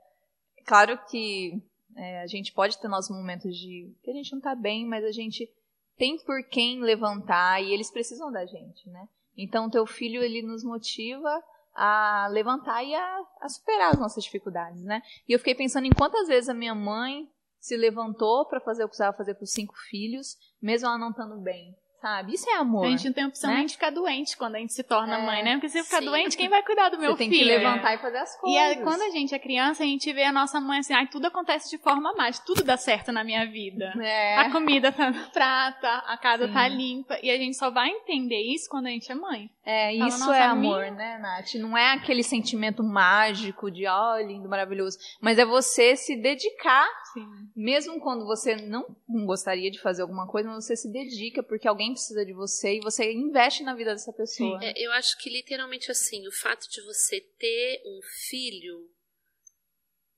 [0.66, 1.54] claro que
[1.96, 5.04] é, a gente pode ter nossos momentos de que a gente não tá bem, mas
[5.04, 5.50] a gente
[5.98, 9.08] tem por quem levantar e eles precisam da gente, né?
[9.38, 11.44] Então, teu filho, ele nos motiva
[11.76, 15.02] a levantar e a, a superar as nossas dificuldades, né?
[15.28, 17.28] E eu fiquei pensando em quantas vezes a minha mãe
[17.60, 21.12] se levantou para fazer o que precisava fazer com os cinco filhos, mesmo ela não
[21.12, 22.34] estando bem sabe?
[22.34, 22.86] Isso é amor.
[22.86, 23.56] A gente não tem opção né?
[23.60, 25.54] nem de ficar doente quando a gente se torna É, mãe, né?
[25.54, 26.06] Porque se eu ficar sim.
[26.06, 27.44] doente, quem vai cuidar do meu Você tem filho?
[27.44, 28.62] que levantar e fazer as E coisas.
[28.62, 31.28] aí, quando a gente é criança, a gente vê a nossa mãe assim, ai, tudo
[31.28, 33.94] acontece de forma mágica, tudo dá certo na minha vida.
[34.02, 34.38] É.
[34.38, 36.54] A comida tá no prato, a casa Sim.
[36.54, 37.18] tá limpa.
[37.24, 39.50] E a gente só vai entender isso quando a gente é mãe.
[39.66, 41.54] É, Fala, isso "Nossa, é amor, minha- né, Nath?
[41.56, 44.98] Não é aquele sentimento mágico de, ó, lindo, maravilhoso.
[45.22, 47.26] Mas é você se dedicar, Sim.
[47.56, 51.68] mesmo quando você não não gostaria de fazer alguma coisa, mas você se dedica porque
[51.68, 54.60] alguém precisa de você e você investe na vida dessa pessoa.
[54.64, 58.90] É, eu acho que literalmente assim, o fato de você ter um filho,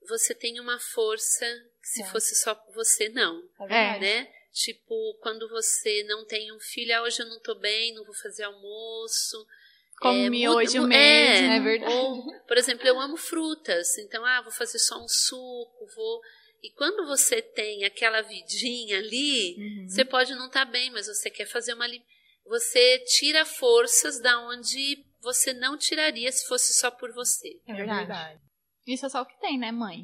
[0.07, 1.45] você tem uma força
[1.81, 2.05] que se É.
[2.07, 3.41] fosse só você, não.
[3.69, 3.99] É.
[3.99, 4.33] Né?
[4.53, 8.15] Tipo, quando você não tem um filho, ah, hoje eu não tô bem, não vou
[8.15, 9.45] fazer almoço.
[9.99, 10.93] Como É, muda- mesmo.
[10.93, 11.93] É verdade.
[11.93, 16.21] Ou, por exemplo, eu amo frutas, então, ah, vou fazer só um suco, vou.
[16.65, 19.88] E quando você tem aquela vidinha ali, Uhum.
[19.89, 21.86] você pode não estar bem, mas você quer fazer uma.
[21.86, 22.01] lim-
[22.47, 27.60] Você tira forças da onde você não tiraria se fosse só por você.
[27.67, 28.39] É verdade.
[28.88, 30.04] Isso é só o que tem, né, mãe?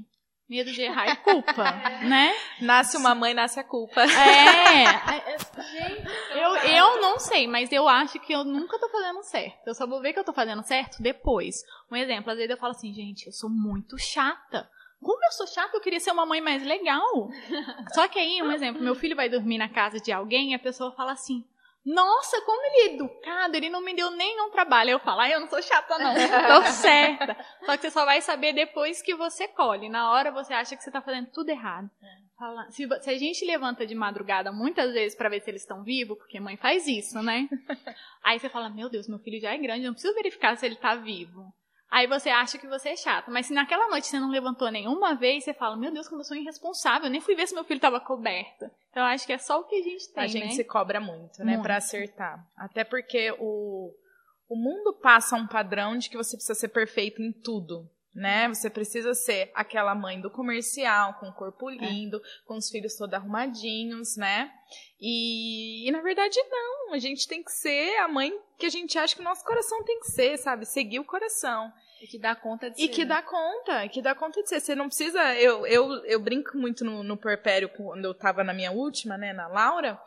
[0.50, 1.64] Medo de errar e culpa,
[2.04, 2.32] né?
[2.60, 4.02] Nasce uma mãe, nasce a culpa.
[4.02, 4.86] É.
[6.34, 9.68] Eu, eu não sei, mas eu acho que eu nunca tô fazendo certo.
[9.68, 11.56] Eu só vou ver que eu tô fazendo certo depois.
[11.92, 14.70] Um exemplo, às vezes eu falo assim, gente, eu sou muito chata.
[15.02, 17.30] Como eu sou chata, eu queria ser uma mãe mais legal.
[17.94, 20.60] Só que aí, um exemplo, meu filho vai dormir na casa de alguém e a
[20.60, 21.44] pessoa fala assim,
[21.84, 24.92] nossa, como ele é educado, ele não me deu nenhum trabalho.
[24.92, 26.14] Eu falo, ah, eu não sou chata não,
[26.64, 27.36] tô certa.
[27.66, 29.90] Só que você só vai saber depois que você colhe.
[29.90, 31.90] Na hora você acha que você tá fazendo tudo errado.
[32.38, 35.84] Fala- Se, se a gente levanta de madrugada muitas vezes pra ver se eles estão
[35.84, 37.50] vivos, porque mãe faz isso, né?
[38.24, 40.66] Aí você fala, meu Deus, meu filho já é grande, eu não preciso verificar se
[40.66, 41.52] ele tá vivo.
[41.92, 43.30] Aí você acha que você é chato.
[43.30, 46.26] Mas se naquela noite você não levantou nenhuma vez, você fala, meu Deus, como eu
[46.26, 48.72] sou irresponsável, eu nem fui ver se meu filho tava coberto.
[48.90, 50.52] Então eu acho que é só o que a gente tem, a gente né?
[50.52, 51.64] se cobra muito, né, Muito.
[51.64, 52.48] Pra acertar.
[52.56, 53.94] Até porque o,
[54.48, 58.48] o mundo passa um padrão de que você precisa ser perfeito em tudo, né?
[58.50, 63.14] Você precisa ser aquela mãe do comercial, com o corpo lindo, com os filhos todos
[63.14, 64.52] arrumadinhos, né?
[65.00, 68.98] E, e na verdade não, a gente tem que ser a mãe que a gente
[68.98, 70.66] acha que o nosso coração tem que ser, sabe?
[70.66, 71.72] Seguir o coração.
[72.02, 73.16] E que dá conta de E ser, que né?
[73.16, 74.60] dá conta, que dá conta de ser.
[74.60, 75.36] Você não precisa.
[75.36, 79.34] Eu, eu, eu brinco muito no, no porpério quando eu tava na minha última, né,
[79.34, 80.00] na Laura,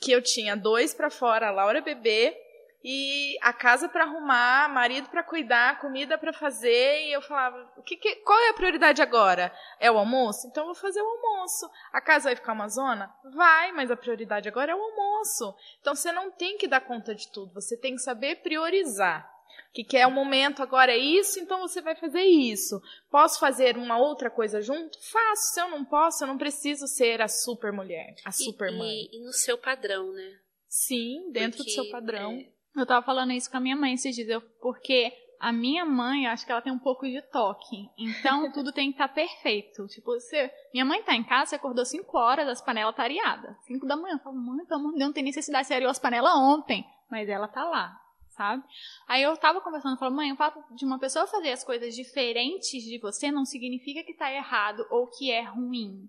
[0.00, 2.36] que eu tinha dois pra fora, a Laura bebê,
[2.82, 7.82] e a casa pra arrumar, marido pra cuidar, comida pra fazer, e eu falava, o
[7.82, 9.52] que, que qual é a prioridade agora?
[9.78, 10.46] É o almoço?
[10.46, 11.70] Então eu vou fazer o almoço.
[11.92, 13.14] A casa vai ficar uma zona?
[13.34, 15.54] Vai, mas a prioridade agora é o almoço.
[15.80, 19.30] Então você não tem que dar conta de tudo, você tem que saber priorizar
[19.72, 22.80] que quer um momento agora é isso, então você vai fazer isso.
[23.10, 24.98] Posso fazer uma outra coisa junto?
[25.10, 25.54] Faço.
[25.54, 29.08] Se eu não posso, eu não preciso ser a super mulher, a super e, mãe.
[29.12, 30.38] e, e no seu padrão, né?
[30.68, 32.32] Sim, dentro Porque, do seu padrão.
[32.32, 36.26] é, Eu tava falando isso com a minha mãe esses dias, porque a minha mãe,
[36.26, 37.88] eu acho que ela tem um pouco de toque.
[37.96, 39.86] Então, tudo tem que estar perfeito.
[39.88, 43.56] Tipo, você, minha mãe tá em casa, você acordou 5 horas, as panelas tá areadas.
[43.64, 44.16] 5 da manhã.
[44.16, 46.84] Eu falo, mãe, pelo amor de Deus, não tem necessidade, você areou as panelas ontem.
[47.10, 47.98] Mas ela tá lá,
[48.28, 48.62] sabe?
[49.08, 52.84] Aí eu tava conversando, falando, mãe, o fato de uma pessoa fazer as coisas diferentes
[52.84, 56.06] de você não significa que tá errado ou que é ruim.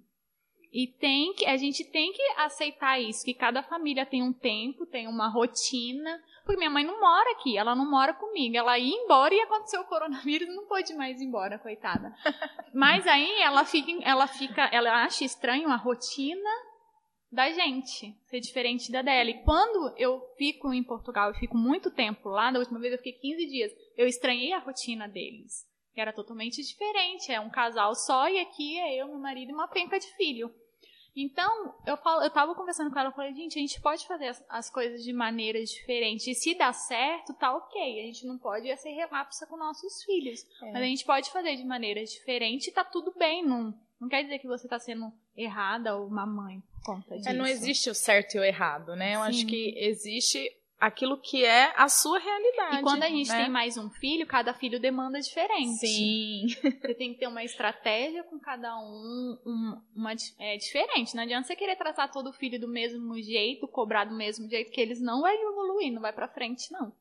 [0.73, 4.85] E tem que, a gente tem que aceitar isso, que cada família tem um tempo,
[4.85, 6.21] tem uma rotina.
[6.43, 8.55] Porque minha mãe não mora aqui, ela não mora comigo.
[8.55, 12.13] Ela ia embora e aconteceu o coronavírus, não pôde mais ir embora, coitada.
[12.73, 16.49] Mas aí ela fica, ela fica, ela acha estranho a rotina
[17.31, 19.29] da gente ser diferente da dela.
[19.29, 22.97] E quando eu fico em Portugal e fico muito tempo lá, da última vez eu
[22.97, 25.65] fiquei 15 dias, eu estranhei a rotina deles.
[25.93, 27.31] Que era totalmente diferente.
[27.31, 30.53] É um casal só e aqui é eu, meu marido e uma penca de filho.
[31.15, 34.27] Então, eu, falo, eu tava conversando com ela, eu falei, gente, a gente pode fazer
[34.27, 36.25] as, as coisas de maneiras diferentes.
[36.27, 37.81] E se dá certo, tá ok.
[37.81, 40.45] A gente não pode ser relapsa com nossos filhos.
[40.63, 40.71] É.
[40.71, 43.45] Mas a gente pode fazer de maneiras diferentes e tá tudo bem.
[43.45, 47.29] Não, não quer dizer que você tá sendo errada ou uma mãe por conta disso.
[47.29, 49.15] É, não existe o certo e o errado, né?
[49.15, 49.27] Eu Sim.
[49.27, 50.49] acho que existe
[50.81, 52.77] aquilo que é a sua realidade.
[52.77, 53.43] E quando a gente né?
[53.43, 55.77] tem mais um filho, cada filho demanda diferente.
[55.77, 56.47] Sim.
[56.81, 61.15] Você tem que ter uma estratégia com cada um, um uma, é diferente.
[61.15, 64.81] Não adianta você querer tratar todo filho do mesmo jeito, cobrar do mesmo jeito, que
[64.81, 66.91] eles não vai evoluir, não vai para frente, não.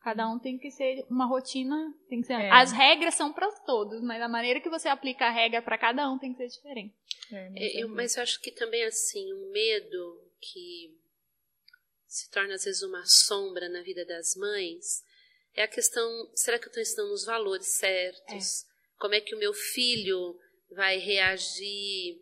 [0.00, 2.34] Cada um tem que ser uma rotina, tem que ser.
[2.34, 2.50] É.
[2.50, 6.10] As regras são para todos, mas a maneira que você aplica a regra para cada
[6.10, 6.94] um tem que ser diferente.
[7.32, 10.97] É, mas, é, eu, mas eu acho que também assim, o medo que
[12.08, 15.04] se torna às vezes uma sombra na vida das mães,
[15.54, 18.62] é a questão: será que eu estou ensinando os valores certos?
[18.62, 18.68] É.
[18.98, 20.36] Como é que o meu filho
[20.70, 22.20] vai reagir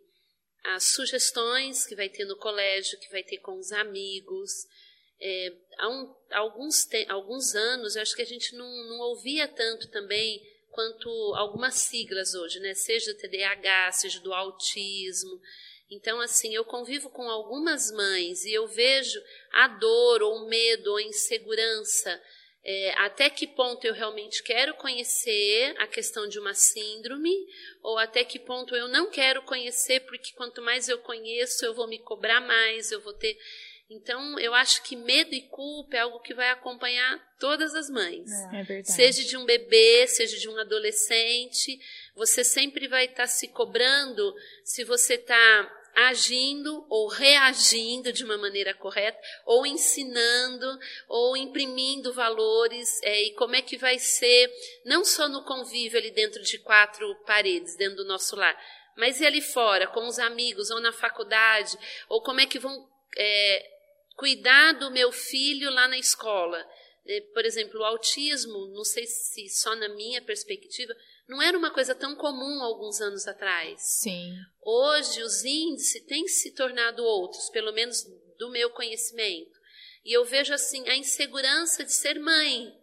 [0.63, 4.51] às sugestões que vai ter no colégio, que vai ter com os amigos?
[5.19, 9.47] É, há, um, alguns, te, alguns anos, eu acho que a gente não, não ouvia
[9.47, 12.75] tanto também quanto algumas siglas hoje, né?
[12.75, 15.41] Seja do TDAH, seja do autismo.
[15.89, 19.21] Então, assim, eu convivo com algumas mães e eu vejo
[19.53, 22.21] a dor, ou medo, ou insegurança.
[22.69, 27.33] É, até que ponto eu realmente quero conhecer a questão de uma síndrome,
[27.81, 31.87] ou até que ponto eu não quero conhecer, porque quanto mais eu conheço, eu vou
[31.87, 33.37] me cobrar mais, eu vou ter.
[33.89, 38.29] Então, eu acho que medo e culpa é algo que vai acompanhar todas as mães.
[38.51, 38.91] É, é verdade.
[38.91, 41.79] Seja de um bebê, seja de um adolescente,
[42.13, 48.37] você sempre vai estar tá se cobrando se você está agindo ou reagindo de uma
[48.37, 50.67] maneira correta, ou ensinando,
[51.07, 54.51] ou imprimindo valores, é, e como é que vai ser,
[54.85, 58.55] não só no convívio ali dentro de quatro paredes, dentro do nosso lar,
[58.95, 61.75] mas e ali fora, com os amigos, ou na faculdade,
[62.07, 63.76] ou como é que vão é,
[64.17, 66.59] cuidar do meu filho lá na escola.
[67.05, 70.93] É, por exemplo, o autismo, não sei se só na minha perspectiva,
[71.25, 73.79] não era uma coisa tão comum alguns anos atrás.
[74.01, 74.33] Sim.
[74.61, 78.03] Hoje os índices têm se tornado outros, pelo menos
[78.37, 79.57] do meu conhecimento.
[80.03, 82.73] E eu vejo assim a insegurança de ser mãe,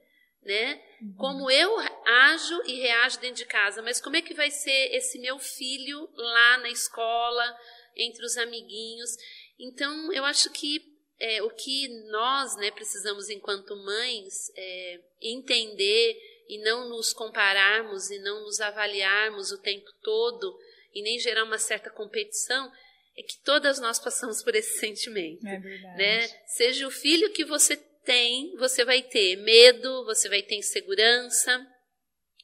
[0.42, 0.80] né?
[1.02, 1.14] Uhum.
[1.16, 1.76] Como eu
[2.06, 6.08] ajo e reajo dentro de casa, mas como é que vai ser esse meu filho
[6.14, 7.58] lá na escola,
[7.96, 9.10] entre os amiguinhos?
[9.58, 10.93] Então, eu acho que
[11.24, 18.18] é, o que nós né, precisamos, enquanto mães, é, entender e não nos compararmos e
[18.18, 20.54] não nos avaliarmos o tempo todo
[20.94, 22.70] e nem gerar uma certa competição,
[23.16, 25.46] é que todas nós passamos por esse sentimento.
[25.46, 25.96] É verdade.
[25.96, 26.28] Né?
[26.46, 31.66] Seja o filho que você tem, você vai ter medo, você vai ter insegurança,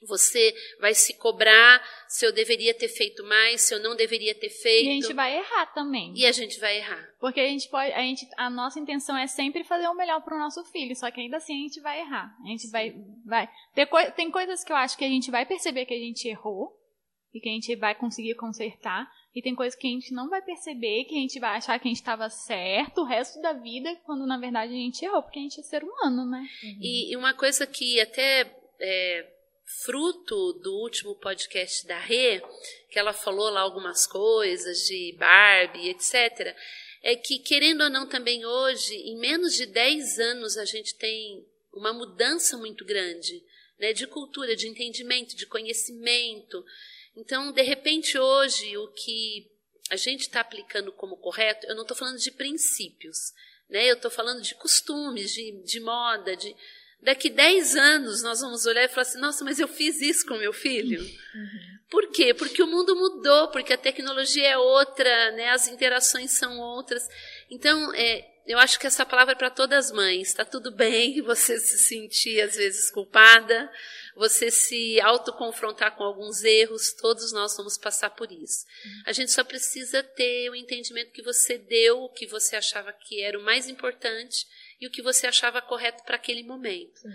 [0.07, 4.51] você vai se cobrar se eu deveria ter feito mais, se eu não deveria ter
[4.51, 4.86] feito.
[4.86, 6.12] E a gente vai errar também.
[6.16, 7.09] E a gente vai errar.
[7.20, 10.36] Porque a gente pode, a gente, a nossa intenção é sempre fazer o melhor para
[10.36, 12.34] o nosso filho, só que ainda assim a gente vai errar.
[12.44, 12.70] A gente Sim.
[12.70, 12.94] vai,
[13.26, 15.98] vai ter coi, tem coisas que eu acho que a gente vai perceber que a
[15.98, 16.76] gente errou
[17.32, 19.11] e que a gente vai conseguir consertar.
[19.34, 21.86] E tem coisas que a gente não vai perceber, que a gente vai achar que
[21.86, 25.38] a gente estava certo o resto da vida, quando na verdade a gente errou, porque
[25.38, 26.40] a gente é ser humano, né?
[26.64, 26.78] Uhum.
[26.80, 29.39] E, e, uma coisa que até é,
[29.78, 32.42] fruto do último podcast da Rê,
[32.90, 36.56] que ela falou lá algumas coisas de Barbie, etc.,
[37.02, 41.46] é que, querendo ou não, também hoje, em menos de 10 anos, a gente tem
[41.72, 43.42] uma mudança muito grande
[43.78, 46.62] né, de cultura, de entendimento, de conhecimento.
[47.16, 49.50] Então, de repente, hoje, o que
[49.88, 53.32] a gente está aplicando como correto, eu não estou falando de princípios,
[53.68, 56.54] né, eu estou falando de costumes, de, de moda, de
[57.03, 60.36] Daqui 10 anos nós vamos olhar e falar assim: nossa, mas eu fiz isso com
[60.36, 61.03] meu filho.
[61.90, 62.32] Por quê?
[62.32, 65.51] Porque o mundo mudou, porque a tecnologia é outra, né?
[65.51, 67.03] as interações são outras.
[67.51, 70.28] Então, é, eu acho que essa palavra é para todas as mães.
[70.28, 73.68] Está tudo bem você se sentir, às vezes, culpada,
[74.14, 78.66] você se autoconfrontar com alguns erros, todos nós vamos passar por isso.
[79.05, 83.22] A gente só precisa ter o entendimento que você deu, o que você achava que
[83.22, 84.46] era o mais importante
[84.81, 86.99] e o que você achava correto para aquele momento.
[87.01, 87.09] Sim.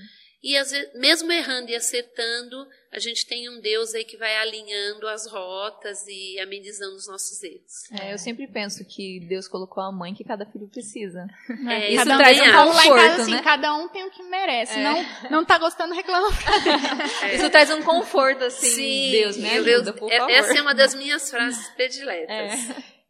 [0.44, 4.36] E às vezes, mesmo errando e acertando, a gente tem um Deus aí que vai
[4.38, 7.92] alinhando as rotas e amenizando os nossos erros.
[8.00, 11.26] É, eu sempre penso que Deus colocou a mãe que cada filho precisa.
[11.68, 13.42] É, Isso cada um traz um Vamos lá em conforto, casa, assim, né?
[13.42, 14.74] cada um tem o que merece.
[14.78, 14.84] É.
[14.84, 17.34] Não, não tá gostando, reclama Deus.
[17.42, 18.68] Isso traz um conforto, assim.
[18.70, 20.32] Sim, Deus, me eu- ajuda, por é- favor.
[20.32, 22.54] Essa é uma das minhas frases prediletas.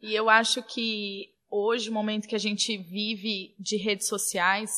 [0.01, 4.71] E eu acho que hoje, o momento que a gente vive de redes sociais,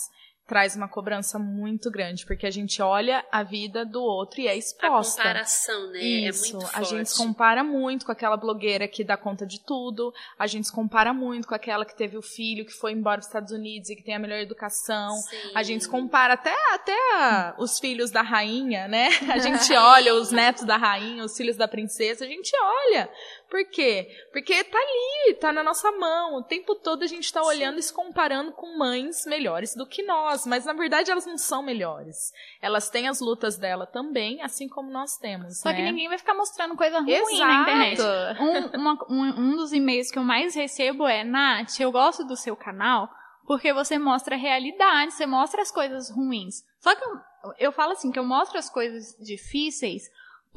[0.46, 4.52] traz uma cobrança muito grande, porque a gente olha a vida do outro e é
[4.52, 5.22] A exposta.
[5.22, 6.00] comparação, né?
[6.02, 7.28] Isso, é muito a gente se forte.
[7.28, 11.50] compara muito com aquela blogueira que dá conta de tudo, a gente se compara muito
[11.50, 14.02] com aquela que teve o filho que foi embora para os Estados Unidos e que
[14.04, 15.12] tem a melhor educação.
[15.18, 15.52] Sim.
[15.54, 19.10] A gente se compara até, até a- os filhos da rainha, né?
[19.30, 23.10] A gente olha os netos da rainha, os filhos da princesa, a gente olha.
[23.50, 24.08] Por quê?
[24.34, 26.36] Porque tá ali, tá na nossa mão.
[26.36, 30.04] O tempo todo a gente tá olhando e se comparando com mães melhores do que
[30.04, 30.46] nós.
[30.46, 32.34] Mas na verdade elas não são melhores.
[32.62, 35.60] Elas têm as lutas dela também, assim como nós temos.
[35.62, 35.76] Só né?
[35.78, 37.40] que ninguém vai ficar mostrando coisa ruim Exato.
[37.40, 38.02] na internet.
[38.42, 42.36] Um, uma- um- um dos e-mails que eu mais recebo é, Nath, eu gosto do
[42.36, 43.10] seu canal
[43.46, 46.66] porque você mostra a realidade, você mostra as coisas ruins.
[46.82, 47.12] Só que eu,
[47.60, 50.04] eu falo assim, que eu mostro as coisas difíceis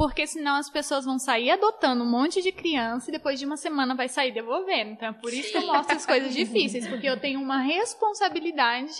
[0.00, 3.58] porque senão as pessoas vão sair adotando um monte de criança e depois de uma
[3.58, 4.92] semana vai sair devolvendo.
[4.92, 8.96] Então é por isso que eu mostro as coisas difíceis, porque eu tenho uma responsabilidade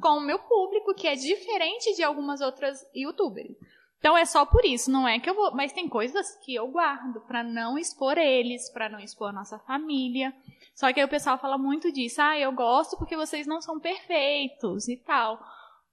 [0.00, 3.54] com o meu público que é diferente de algumas outras youtubers.
[4.00, 6.66] Então é só por isso, não é que eu vou, mas tem coisas que eu
[6.66, 10.34] guardo pra não expor eles, pra não expor nossa família.
[10.74, 13.78] Só que aí o pessoal fala muito disso, ah, eu gosto porque vocês não são
[13.78, 15.40] perfeitos e tal.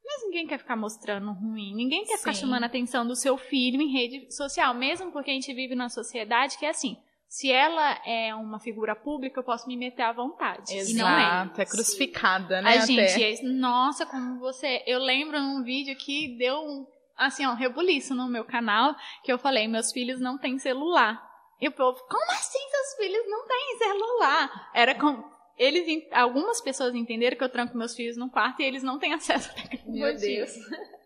[0.08, 2.41] Mas ninguém quer ficar mostrando ruim, ninguém quer ficar Sim.
[2.41, 5.89] chamando a atenção do seu filho em rede social, mesmo porque a gente vive numa
[5.89, 6.97] sociedade que é assim,
[7.28, 10.74] se ela é uma figura pública, eu posso me meter à vontade.
[10.74, 11.24] E não é.
[11.24, 12.70] Exato, é crucificada, né?
[12.70, 14.82] A gente, é- nossa, como você.
[14.88, 16.88] Eu lembro num vídeo que deu um,
[17.18, 21.22] assim, ó, um rebuliço no meu canal, que eu falei: meus filhos não têm celular.
[21.60, 24.72] E o povo, como assim seus filhos não têm celular?
[24.74, 25.37] Era com.
[25.58, 29.14] Eles, algumas pessoas entenderam que eu tranco meus filhos no quarto e eles não têm
[29.14, 29.91] acesso à tecnologia.
[29.91, 30.55] Meu Deus.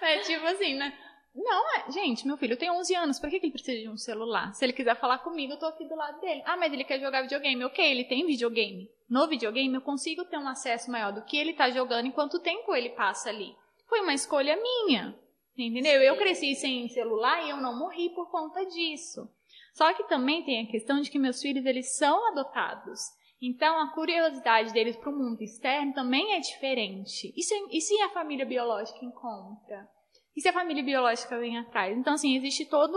[0.00, 0.92] É tipo assim, né?
[1.34, 4.52] Não, é, gente, meu filho tem 11 anos, por que, ele precisa de um celular?
[4.54, 6.42] Se ele quiser falar comigo, eu tô aqui do lado dele.
[6.44, 7.64] Ah, mas ele quer jogar videogame.
[7.64, 8.90] Ok, ele tem videogame.
[9.08, 12.40] No videogame eu consigo ter um acesso maior do que ele tá jogando e quanto
[12.40, 13.54] tempo ele passa ali.
[13.88, 15.16] Foi uma escolha minha.
[15.56, 16.02] Entendeu?
[16.02, 19.28] Eu cresci sem celular e eu não morri por conta disso.
[19.72, 23.00] Só que também tem a questão de que meus filhos eles são adotados.
[23.42, 27.34] Então a curiosidade deles para o mundo externo também é diferente.
[27.36, 29.88] E se, e se a família biológica encontra?
[30.36, 31.98] E se a família biológica vem atrás?
[31.98, 32.96] Então, assim, existe todo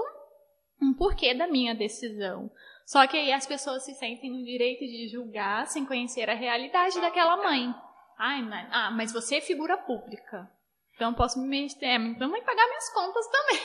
[0.79, 2.51] um porquê da minha decisão.
[2.85, 7.01] Só que aí as pessoas se sentem no direito de julgar sem conhecer a realidade
[7.01, 7.73] daquela mãe.
[8.17, 10.49] Ai, mas, ah, mas você é figura pública.
[10.93, 11.85] Então posso me meter.
[11.85, 13.59] é, Então vai pagar minhas contas também.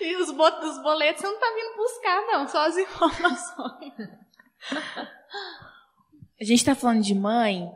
[0.00, 3.92] e os, bo os boletos você não tá vindo buscar, não, só as informações.
[6.40, 7.70] A gente tá falando de mãe,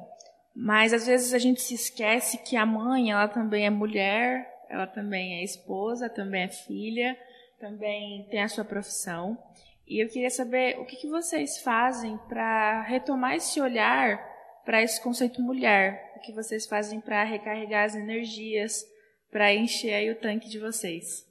[0.55, 4.87] mas às vezes a gente se esquece que a mãe, ela também é mulher, ela
[4.87, 7.17] também é esposa, também é filha,
[7.61, 9.39] também tem a sua profissão.
[9.87, 14.19] E eu queria saber o que, que vocês fazem para retomar esse olhar
[14.65, 16.13] para esse conceito mulher.
[16.17, 18.85] O que vocês fazem para recarregar as energias,
[19.31, 21.25] para encher o tanque de vocês.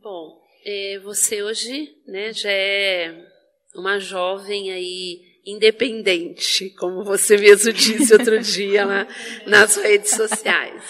[0.00, 3.33] Bom, é, você hoje né, já é
[3.74, 9.06] uma jovem aí independente, como você mesmo disse outro dia lá
[9.46, 10.82] nas redes sociais.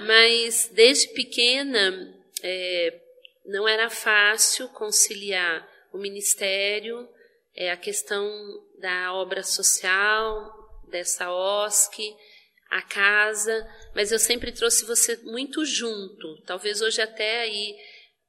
[0.00, 3.00] Mas desde pequena é,
[3.46, 7.08] não era fácil conciliar o ministério,
[7.56, 8.28] é, a questão
[8.78, 10.54] da obra social,
[10.88, 12.14] dessa OSC,
[12.70, 16.40] a casa, mas eu sempre trouxe você muito junto.
[16.42, 17.74] Talvez hoje até aí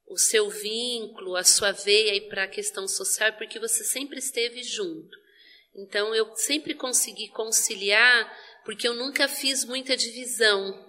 [0.10, 5.18] o seu vínculo, a sua veia para a questão social, porque você sempre esteve junto.
[5.76, 8.36] Então eu sempre consegui conciliar,
[8.66, 10.88] porque eu nunca fiz muita divisão.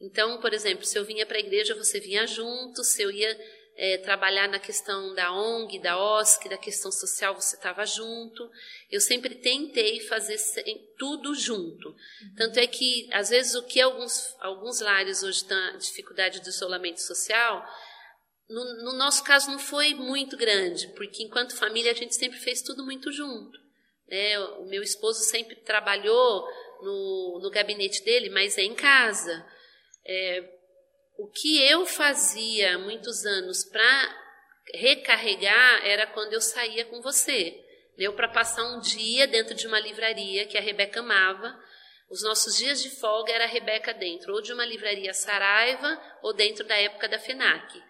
[0.00, 3.36] Então, por exemplo, se eu vinha para a igreja, você vinha junto, se eu ia
[3.76, 8.50] é, trabalhar na questão da ONG, da OSC, da questão social, você estava junto.
[8.90, 10.38] Eu sempre tentei fazer
[10.98, 11.94] tudo junto.
[12.36, 17.00] Tanto é que, às vezes, o que alguns, alguns lares hoje têm dificuldade do isolamento
[17.02, 17.66] social,
[18.48, 22.62] no, no, nosso caso não foi muito grande, porque enquanto família a gente sempre fez
[22.62, 23.58] tudo muito junto.
[24.08, 24.38] Né?
[24.38, 26.46] O meu esposo sempre trabalhou
[26.82, 29.44] no, no gabinete dele, mas é em casa.
[30.06, 30.56] É,
[31.18, 34.26] o que eu fazia há muitos anos para
[34.74, 37.62] recarregar era quando eu saía com você.
[37.96, 41.58] Deu para passar um dia dentro de uma livraria que a Rebeca amava.
[42.10, 46.32] Os nossos dias de folga era a Rebeca dentro, ou de uma livraria Saraiva, ou
[46.32, 47.82] dentro da época da FENAC.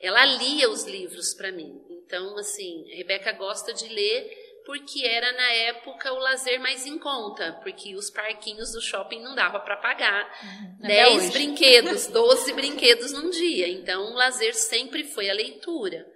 [0.00, 1.80] Ela lia os livros para mim.
[1.90, 6.98] Então, assim, a Rebeca gosta de ler porque era na época o lazer mais em
[6.98, 10.86] conta, porque os parquinhos do shopping não dava para pagar uhum.
[10.86, 13.66] 10 brinquedos, 12 brinquedos num dia.
[13.66, 16.06] Então, o lazer sempre foi a leitura.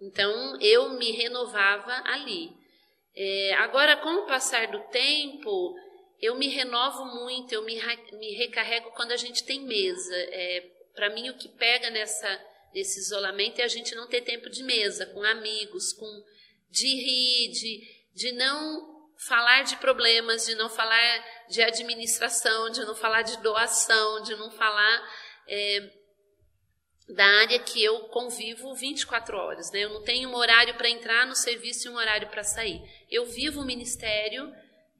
[0.00, 2.52] Então, eu me renovava ali.
[3.16, 5.74] É, agora, com o passar do tempo,
[6.20, 7.74] eu me renovo muito, eu me,
[8.12, 10.14] me recarrego quando a gente tem mesa.
[10.14, 10.64] É,
[10.94, 12.40] para mim, o que pega nessa,
[12.74, 16.24] nesse isolamento é a gente não ter tempo de mesa, com amigos, com
[16.70, 17.80] de rir, de,
[18.14, 18.90] de não
[19.26, 24.50] falar de problemas, de não falar de administração, de não falar de doação, de não
[24.50, 25.10] falar
[25.46, 25.90] é,
[27.08, 29.70] da área que eu convivo 24 horas.
[29.72, 29.80] Né?
[29.80, 32.80] Eu não tenho um horário para entrar no serviço e um horário para sair.
[33.10, 34.50] Eu vivo o ministério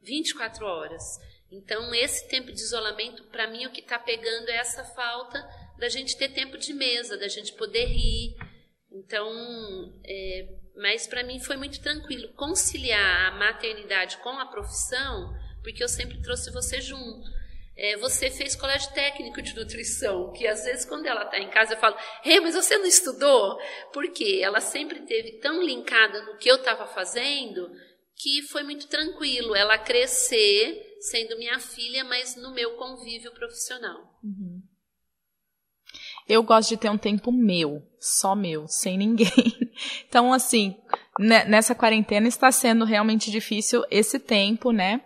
[0.02, 1.02] 24 horas.
[1.50, 5.38] Então, esse tempo de isolamento, para mim, o que está pegando é essa falta
[5.80, 8.36] da gente ter tempo de mesa, da gente poder rir.
[8.92, 9.28] Então,
[10.04, 15.88] é, mas para mim foi muito tranquilo conciliar a maternidade com a profissão, porque eu
[15.88, 17.28] sempre trouxe você junto.
[17.76, 21.74] É, você fez colégio técnico de nutrição, que às vezes quando ela está em casa
[21.74, 23.58] eu falo, hey, mas você não estudou?
[23.92, 27.70] Porque ela sempre teve tão linkada no que eu estava fazendo
[28.16, 34.20] que foi muito tranquilo ela crescer sendo minha filha, mas no meu convívio profissional.
[34.22, 34.62] Uhum.
[36.30, 39.28] Eu gosto de ter um tempo meu, só meu, sem ninguém.
[40.06, 40.76] Então, assim,
[41.18, 45.00] né, nessa quarentena está sendo realmente difícil esse tempo, né?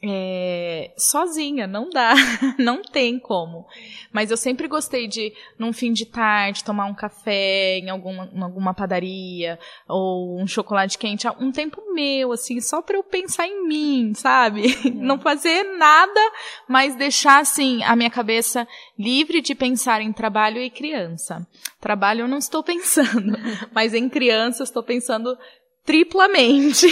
[0.00, 2.14] É, sozinha, não dá,
[2.56, 3.66] não tem como.
[4.12, 8.40] Mas eu sempre gostei de, num fim de tarde, tomar um café em alguma, em
[8.40, 13.66] alguma padaria, ou um chocolate quente, um tempo meu, assim, só para eu pensar em
[13.66, 14.66] mim, sabe?
[14.84, 14.94] Uhum.
[15.02, 16.20] Não fazer nada,
[16.68, 21.44] mas deixar, assim, a minha cabeça livre de pensar em trabalho e criança.
[21.80, 23.36] Trabalho eu não estou pensando,
[23.72, 25.36] mas em criança eu estou pensando
[25.88, 26.86] triplamente.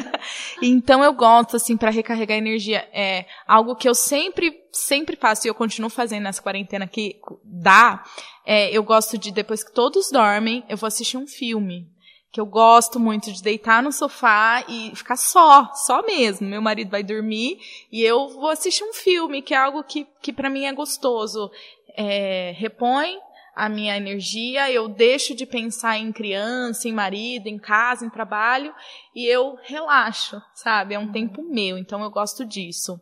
[0.62, 5.50] então eu gosto assim para recarregar energia, é algo que eu sempre sempre faço e
[5.50, 8.02] eu continuo fazendo nessa quarentena que dá,
[8.46, 11.86] é, eu gosto de depois que todos dormem, eu vou assistir um filme
[12.32, 16.46] que eu gosto muito de deitar no sofá e ficar só, só mesmo.
[16.46, 17.58] Meu marido vai dormir
[17.90, 21.50] e eu vou assistir um filme, que é algo que, que para mim é gostoso.
[21.96, 23.18] É, repõe
[23.60, 28.74] a minha energia, eu deixo de pensar em criança, em marido, em casa, em trabalho
[29.14, 30.94] e eu relaxo, sabe?
[30.94, 32.98] É um tempo meu, então eu gosto disso.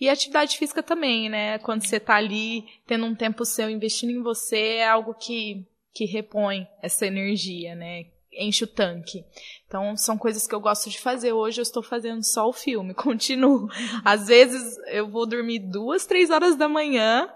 [0.00, 1.56] E atividade física também, né?
[1.58, 6.04] Quando você está ali tendo um tempo seu investindo em você, é algo que, que
[6.04, 8.06] repõe essa energia, né?
[8.32, 9.24] Enche o tanque.
[9.68, 11.32] Então, são coisas que eu gosto de fazer.
[11.32, 13.68] Hoje eu estou fazendo só o filme, continuo.
[14.04, 17.32] Às vezes eu vou dormir duas, três horas da manhã,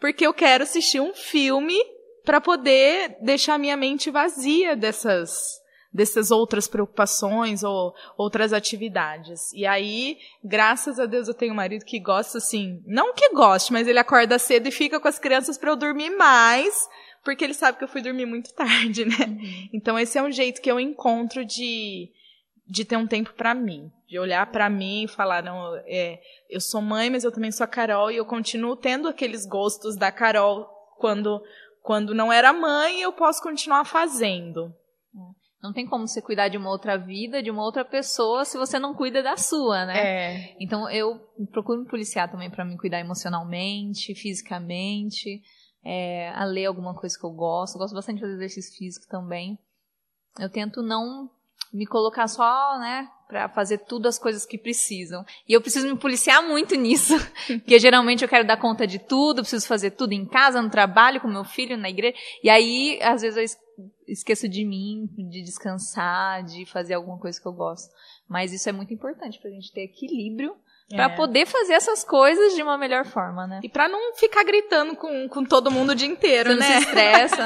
[0.00, 1.76] porque eu quero assistir um filme
[2.26, 5.64] para poder deixar minha mente vazia dessas
[5.94, 9.50] dessas outras preocupações ou outras atividades.
[9.54, 13.72] E aí, graças a Deus, eu tenho um marido que gosta assim, não que goste,
[13.72, 16.86] mas ele acorda cedo e fica com as crianças para eu dormir mais,
[17.24, 19.24] porque ele sabe que eu fui dormir muito tarde, né?
[19.26, 19.68] Uhum.
[19.72, 22.10] Então esse é um jeito que eu encontro de
[22.68, 26.20] de ter um tempo para mim, de olhar para mim e falar não, é,
[26.50, 29.96] eu sou mãe, mas eu também sou a Carol e eu continuo tendo aqueles gostos
[29.96, 30.68] da Carol
[30.98, 31.40] quando
[31.86, 34.74] quando não era mãe, eu posso continuar fazendo.
[35.14, 35.46] É.
[35.62, 38.76] Não tem como você cuidar de uma outra vida, de uma outra pessoa, se você
[38.76, 39.98] não cuida da sua, né?
[39.98, 40.56] É.
[40.58, 41.16] Então eu
[41.52, 45.40] procuro me policiar também para me cuidar emocionalmente, fisicamente,
[45.84, 47.76] é, a ler alguma coisa que eu gosto.
[47.76, 49.56] Eu gosto bastante de fazer exercício físico também.
[50.40, 51.30] Eu tento não
[51.72, 55.24] me colocar só, né, para fazer tudo as coisas que precisam.
[55.48, 57.14] E eu preciso me policiar muito nisso,
[57.46, 61.20] porque geralmente eu quero dar conta de tudo, preciso fazer tudo em casa, no trabalho,
[61.20, 62.16] com meu filho, na igreja.
[62.42, 67.46] E aí, às vezes eu esqueço de mim, de descansar, de fazer alguma coisa que
[67.46, 67.92] eu gosto.
[68.28, 70.54] Mas isso é muito importante pra gente ter equilíbrio
[70.88, 71.16] para é.
[71.16, 73.60] poder fazer essas coisas de uma melhor forma, né?
[73.62, 76.68] E para não ficar gritando com, com todo mundo o dia inteiro, Você né?
[76.68, 77.44] Não se estressa,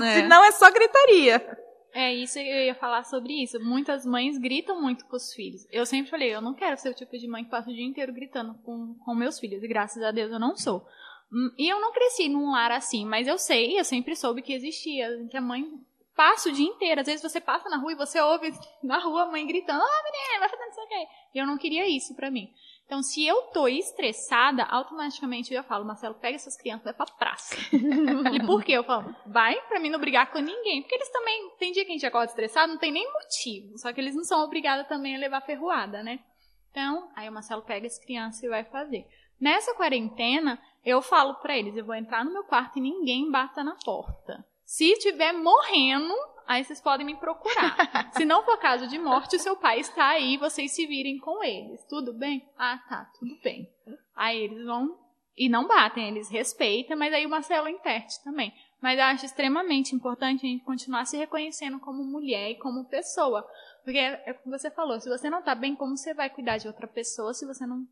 [0.00, 0.14] né?
[0.22, 1.58] Senão é só gritaria.
[1.94, 3.58] É isso eu ia falar sobre isso.
[3.60, 5.66] Muitas mães gritam muito com os filhos.
[5.70, 7.84] Eu sempre falei, eu não quero ser o tipo de mãe que passa o dia
[7.84, 9.62] inteiro gritando com, com meus filhos.
[9.62, 10.86] E graças a Deus eu não sou.
[11.32, 14.52] Hum, e eu não cresci num lar assim, mas eu sei, eu sempre soube que
[14.52, 15.64] existia, que a mãe
[16.14, 17.00] passa o dia inteiro.
[17.00, 20.02] Às vezes você passa na rua e você ouve na rua a mãe gritando, ah,
[20.04, 21.06] menina, vai fazendo isso aqui.
[21.34, 22.52] E eu não queria isso pra mim.
[22.88, 26.94] Então, se eu tô estressada, automaticamente eu já falo, Marcelo, pega essas crianças e vai
[26.94, 27.54] pra praça.
[28.32, 28.72] e por quê?
[28.72, 30.80] Eu falo, vai pra mim não brigar com ninguém.
[30.80, 33.76] Porque eles também, tem dia que a gente acorda estressado, não tem nem motivo.
[33.76, 36.20] Só que eles não são obrigados também a levar ferroada, né?
[36.70, 39.06] Então, aí o Marcelo pega as crianças e vai fazer.
[39.38, 43.62] Nessa quarentena, eu falo pra eles, eu vou entrar no meu quarto e ninguém bata
[43.62, 44.42] na porta.
[44.64, 46.14] Se estiver morrendo,
[46.48, 47.76] aí vocês podem me procurar.
[48.16, 51.44] Se não for caso de morte, o seu pai está aí, vocês se virem com
[51.44, 51.84] eles.
[51.84, 52.48] Tudo bem?
[52.56, 53.70] Ah, tá, tudo bem.
[54.16, 54.98] Aí eles vão
[55.36, 58.52] e não batem, eles respeitam, mas aí o Marcelo interte também.
[58.80, 63.46] Mas eu acho extremamente importante a gente continuar se reconhecendo como mulher e como pessoa.
[63.84, 66.58] Porque é o que você falou, se você não tá bem, como você vai cuidar
[66.58, 67.86] de outra pessoa se você não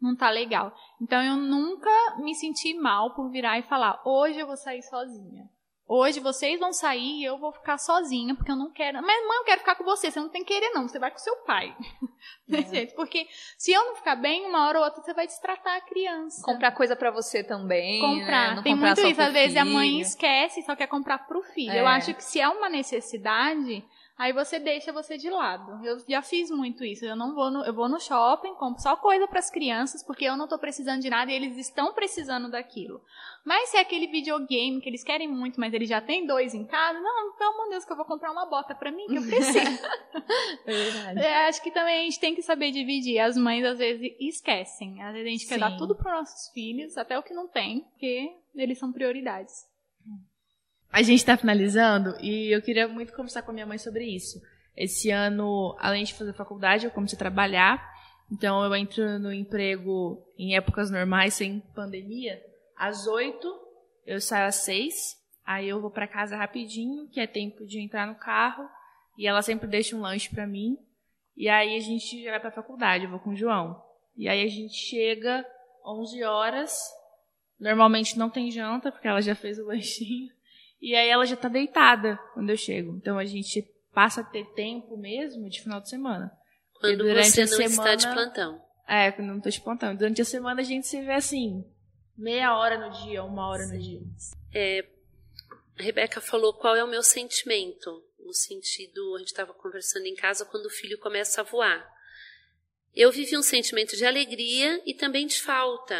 [0.00, 0.72] não tá legal?
[1.02, 5.48] Então eu nunca me senti mal por virar e falar: "Hoje eu vou sair sozinha".
[5.88, 9.00] Hoje vocês vão sair e eu vou ficar sozinha, porque eu não quero.
[9.00, 10.10] Mas, mãe, eu quero ficar com você.
[10.10, 10.86] Você não tem que querer, não.
[10.86, 11.74] Você vai com seu pai.
[12.50, 12.86] É.
[12.86, 13.26] Porque
[13.58, 16.42] se eu não ficar bem, uma hora ou outra você vai destratar a criança.
[16.42, 18.00] Comprar coisa para você também.
[18.00, 18.56] Comprar.
[18.56, 18.62] Né?
[18.62, 19.20] tem comprar muito isso.
[19.20, 21.70] Às vezes a mãe esquece e só quer comprar pro filho.
[21.70, 21.80] É.
[21.80, 23.84] Eu acho que se é uma necessidade,
[24.18, 25.86] Aí você deixa você de lado.
[25.86, 27.04] Eu já fiz muito isso.
[27.04, 30.24] Eu não vou no, eu vou no shopping, compro só coisa para as crianças, porque
[30.24, 33.00] eu não estou precisando de nada e eles estão precisando daquilo.
[33.44, 36.66] Mas se é aquele videogame que eles querem muito, mas eles já têm dois em
[36.66, 39.18] casa, não, pelo amor de Deus, que eu vou comprar uma bota para mim, que
[39.18, 39.82] eu preciso.
[40.66, 41.20] Verdade.
[41.28, 43.20] É, acho que também a gente tem que saber dividir.
[43.20, 45.00] As mães às vezes esquecem.
[45.02, 45.48] Às vezes a gente Sim.
[45.48, 49.67] quer dar tudo para nossos filhos, até o que não tem, porque eles são prioridades.
[50.90, 54.40] A gente está finalizando e eu queria muito conversar com a minha mãe sobre isso.
[54.76, 57.84] Esse ano, além de fazer faculdade, eu comecei a trabalhar.
[58.30, 62.40] Então, eu entro no emprego em épocas normais, sem pandemia,
[62.78, 63.52] às oito,
[64.06, 68.06] eu saio às seis, aí eu vou para casa rapidinho, que é tempo de entrar
[68.06, 68.68] no carro,
[69.16, 70.78] e ela sempre deixa um lanche para mim.
[71.36, 73.82] E aí a gente vai para a faculdade, eu vou com o João.
[74.16, 75.44] E aí a gente chega
[75.84, 76.78] 11 horas,
[77.58, 80.32] normalmente não tem janta, porque ela já fez o lanchinho.
[80.80, 82.96] E aí ela já tá deitada quando eu chego.
[82.96, 83.62] Então a gente
[83.92, 86.30] passa a ter tempo mesmo de final de semana.
[86.80, 88.62] Quando você não semana, está de plantão.
[88.86, 89.96] É, quando não estou de plantão.
[89.96, 91.64] Durante a semana a gente se vê assim,
[92.16, 93.74] meia hora no dia, uma hora Sim.
[93.74, 94.00] no dia.
[94.54, 94.86] É,
[95.78, 98.04] a Rebeca falou qual é o meu sentimento.
[98.18, 101.88] No sentido, a gente estava conversando em casa quando o filho começa a voar.
[102.94, 105.96] Eu vivi um sentimento de alegria e também de falta,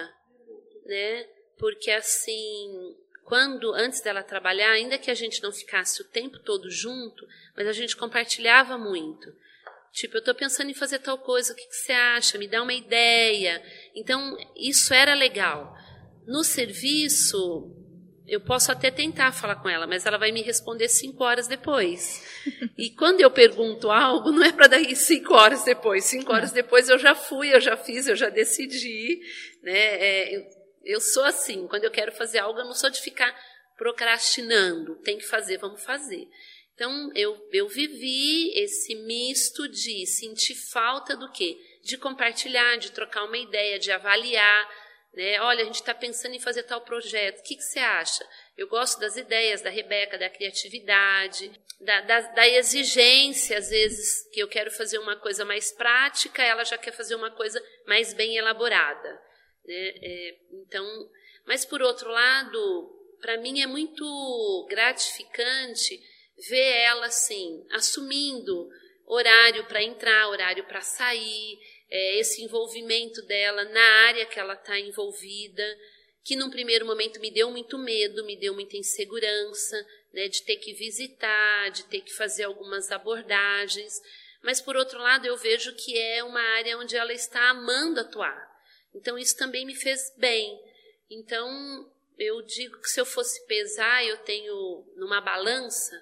[0.84, 1.24] né?
[1.58, 2.96] Porque assim,
[3.28, 7.68] quando, antes dela trabalhar, ainda que a gente não ficasse o tempo todo junto, mas
[7.68, 9.30] a gente compartilhava muito.
[9.92, 12.38] Tipo, eu estou pensando em fazer tal coisa, o que, que, você acha?
[12.38, 13.62] Me dá uma ideia.
[13.94, 15.76] Então, isso era legal.
[16.26, 17.70] No serviço,
[18.26, 22.26] eu posso até tentar falar com ela, mas ela vai me responder cinco horas depois.
[22.78, 26.04] E quando eu pergunto algo, não é para daí cinco horas depois.
[26.04, 29.20] Cinco horas depois eu já fui, eu já fiz, eu já decidi.
[29.64, 29.72] Né?
[29.76, 30.57] É, eu
[31.00, 33.34] sou assim, quando eu quero fazer algo, eu não sou de ficar
[33.76, 34.96] procrastinando.
[35.02, 36.26] Tem que fazer, vamos fazer.
[36.74, 41.58] Então, eu, eu vivi esse misto de sentir falta do quê?
[41.82, 44.68] De compartilhar, de trocar uma ideia, de avaliar.
[45.12, 45.40] Né?
[45.40, 48.24] Olha, a gente está pensando em fazer tal projeto, o que, que você acha?
[48.56, 54.40] Eu gosto das ideias da Rebeca, da criatividade, da, da, da, exigência, às vezes, que
[54.40, 58.36] eu quero fazer uma coisa mais prática, ela já quer fazer uma coisa mais bem
[58.36, 59.27] elaborada.
[59.64, 59.92] Né?
[60.02, 61.10] É, então,
[61.46, 66.00] mas por outro lado, para mim é muito gratificante
[66.48, 68.68] ver ela assim, assumindo
[69.06, 71.58] horário para entrar, horário para sair,
[71.90, 75.64] é, esse envolvimento dela na área que ela está envolvida,
[76.22, 80.56] que num primeiro momento me deu muito medo, me deu muita insegurança, né, de ter
[80.56, 83.94] que visitar, de ter que fazer algumas abordagens,
[84.42, 88.47] mas por outro lado eu vejo que é uma área onde ela está amando atuar.
[88.94, 90.58] Então isso também me fez bem.
[91.10, 91.48] Então
[92.18, 95.94] eu digo que se eu fosse pesar, eu tenho numa balança,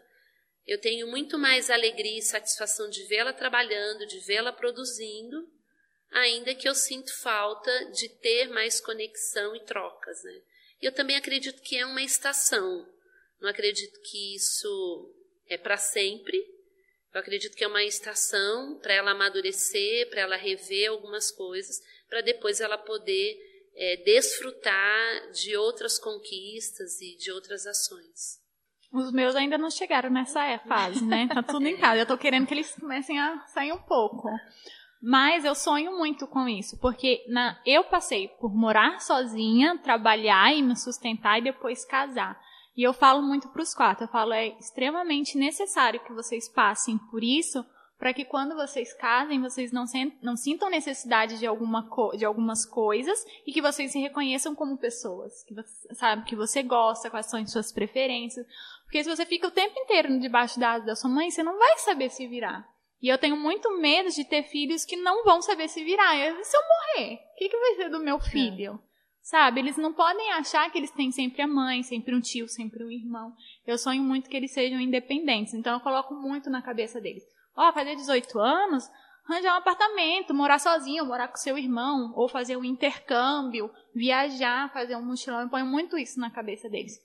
[0.67, 5.49] eu tenho muito mais alegria e satisfação de vê-la trabalhando, de vê-la produzindo,
[6.11, 10.43] ainda que eu sinto falta de ter mais conexão e trocas, né?
[10.81, 12.87] Eu também acredito que é uma estação.
[13.41, 15.15] Não acredito que isso
[15.47, 16.39] é para sempre.
[17.17, 22.21] Eu acredito que é uma estação para ela amadurecer, para ela rever algumas coisas para
[22.21, 23.39] depois ela poder
[23.75, 28.39] é, desfrutar de outras conquistas e de outras ações.
[28.93, 31.27] Os meus ainda não chegaram nessa fase, né?
[31.33, 32.03] Tá tudo em casa.
[32.03, 34.29] Eu tô querendo que eles comecem a sair um pouco.
[35.03, 40.61] Mas eu sonho muito com isso, porque na, eu passei por morar sozinha, trabalhar e
[40.61, 42.39] me sustentar e depois casar.
[42.77, 46.99] E eu falo muito para os quatro, eu falo, é extremamente necessário que vocês passem
[47.11, 47.65] por isso,
[47.99, 49.85] para que quando vocês casem, vocês não,
[50.23, 55.43] não sintam necessidade de, alguma de algumas coisas e que vocês se reconheçam como pessoas.
[55.45, 58.47] Que você, sabe, que você gosta, quais são as suas preferências.
[58.85, 61.59] Porque se você fica o tempo inteiro debaixo da asa da sua mãe, você não
[61.59, 62.69] vai saber se virar.
[63.01, 66.15] E eu tenho muito medo de ter filhos que não vão saber se virar.
[66.17, 68.79] E se eu morrer, o que, que vai ser do meu filho?
[68.83, 68.96] É.
[69.27, 69.59] Sabe?
[69.59, 72.91] Eles não podem achar que eles têm sempre a mãe, sempre um tio, sempre um
[72.93, 73.35] irmão.
[73.67, 75.53] Eu sonho muito que eles sejam independentes.
[75.53, 77.25] Então eu coloco muito na cabeça deles
[77.57, 78.89] Ó, oh, fazer 18 anos,
[79.29, 84.95] arranjar um apartamento, morar sozinho, morar com seu irmão, ou fazer um intercâmbio, viajar, fazer
[84.95, 85.41] um mochilão.
[85.41, 86.97] Eu ponho muito isso na cabeça deles.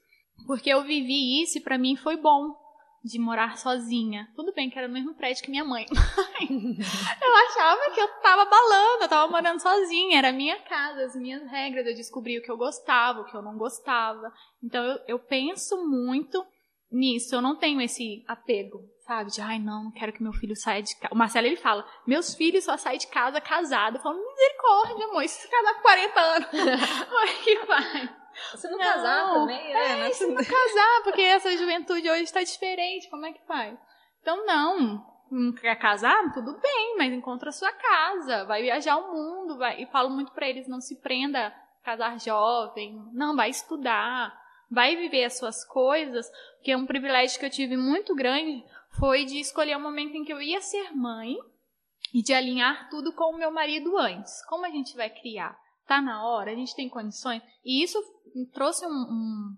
[0.45, 2.55] Porque eu vivi isso e para mim foi bom
[3.03, 4.27] de morar sozinha.
[4.35, 5.85] Tudo bem que era no mesmo prédio que minha mãe.
[5.89, 11.49] eu achava que eu tava balando, eu tava morando sozinha, era minha casa, as minhas
[11.49, 14.31] regras, eu descobri o que eu gostava, o que eu não gostava.
[14.63, 16.45] Então eu, eu penso muito
[16.91, 19.31] nisso, eu não tenho esse apego, sabe?
[19.31, 21.13] De, ai, não, não quero que meu filho saia de casa.
[21.13, 23.97] O Marcelo, ele fala, meus filhos só saem de casa casado.
[23.97, 26.49] Eu falo, misericórdia, amor, se casar com 40 anos,
[27.09, 28.20] como é que vai?
[28.51, 30.09] Você não, não casar também, né?
[30.09, 33.77] É, se não casar, porque essa juventude hoje está diferente, como é que faz?
[34.21, 36.31] Então, não, não quer casar?
[36.33, 40.31] Tudo bem, mas encontra a sua casa, vai viajar o mundo, vai, e falo muito
[40.31, 44.37] para eles, não se prenda a casar jovem, não, vai estudar,
[44.69, 46.29] vai viver as suas coisas,
[46.63, 48.63] que é um privilégio que eu tive muito grande,
[48.99, 51.35] foi de escolher o momento em que eu ia ser mãe
[52.13, 54.45] e de alinhar tudo com o meu marido antes.
[54.45, 55.57] Como a gente vai criar?
[55.87, 56.51] Tá na hora?
[56.51, 57.41] A gente tem condições?
[57.63, 57.99] E isso
[58.53, 59.57] trouxe um, um,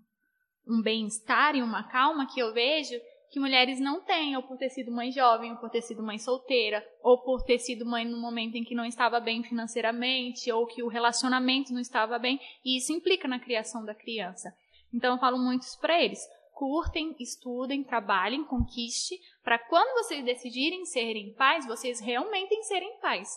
[0.67, 2.99] um bem-estar e uma calma que eu vejo
[3.29, 6.19] que mulheres não têm, ou por ter sido mãe jovem, ou por ter sido mãe
[6.19, 10.67] solteira, ou por ter sido mãe no momento em que não estava bem financeiramente, ou
[10.67, 14.55] que o relacionamento não estava bem, e isso implica na criação da criança.
[14.93, 16.21] Então eu falo muito isso para eles
[16.53, 23.29] curtem, estudem, trabalhem, conquiste, para quando vocês decidirem serem pais, vocês realmente serem pais.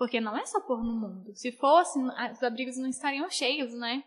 [0.00, 1.36] Porque não é só pôr no mundo.
[1.36, 1.98] Se fosse,
[2.32, 4.02] os abrigos não estariam cheios, né?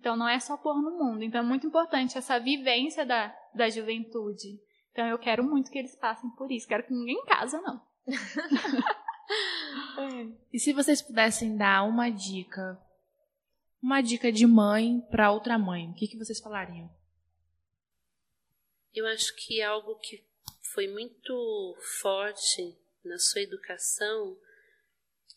[0.00, 1.22] Então não é só pôr no mundo.
[1.22, 4.58] Então é muito importante essa vivência da, da juventude.
[4.90, 6.66] Então eu quero muito que eles passem por isso.
[6.66, 7.78] Quero que ninguém casa, não.
[10.50, 12.80] e se vocês pudessem dar uma dica,
[13.82, 16.90] uma dica de mãe para outra mãe, o que, que vocês falariam?
[18.94, 20.24] Eu acho que algo que
[20.72, 24.38] foi muito forte na sua educação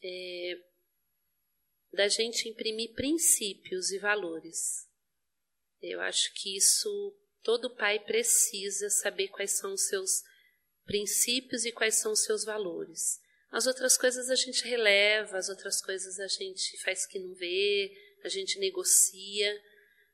[0.04, 0.56] é
[1.94, 4.88] da gente imprimir princípios e valores.
[5.82, 10.22] Eu acho que isso todo pai precisa saber quais são os seus
[10.86, 13.20] princípios e quais são os seus valores.
[13.50, 17.92] As outras coisas a gente releva, as outras coisas a gente faz que não vê,
[18.24, 19.62] a gente negocia,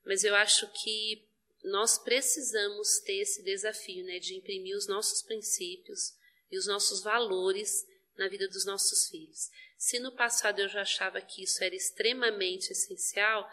[0.05, 1.27] mas eu acho que
[1.63, 6.13] nós precisamos ter esse desafio, né, de imprimir os nossos princípios
[6.51, 7.71] e os nossos valores
[8.17, 9.49] na vida dos nossos filhos.
[9.83, 13.45] Se no passado eu já achava que isso era extremamente essencial,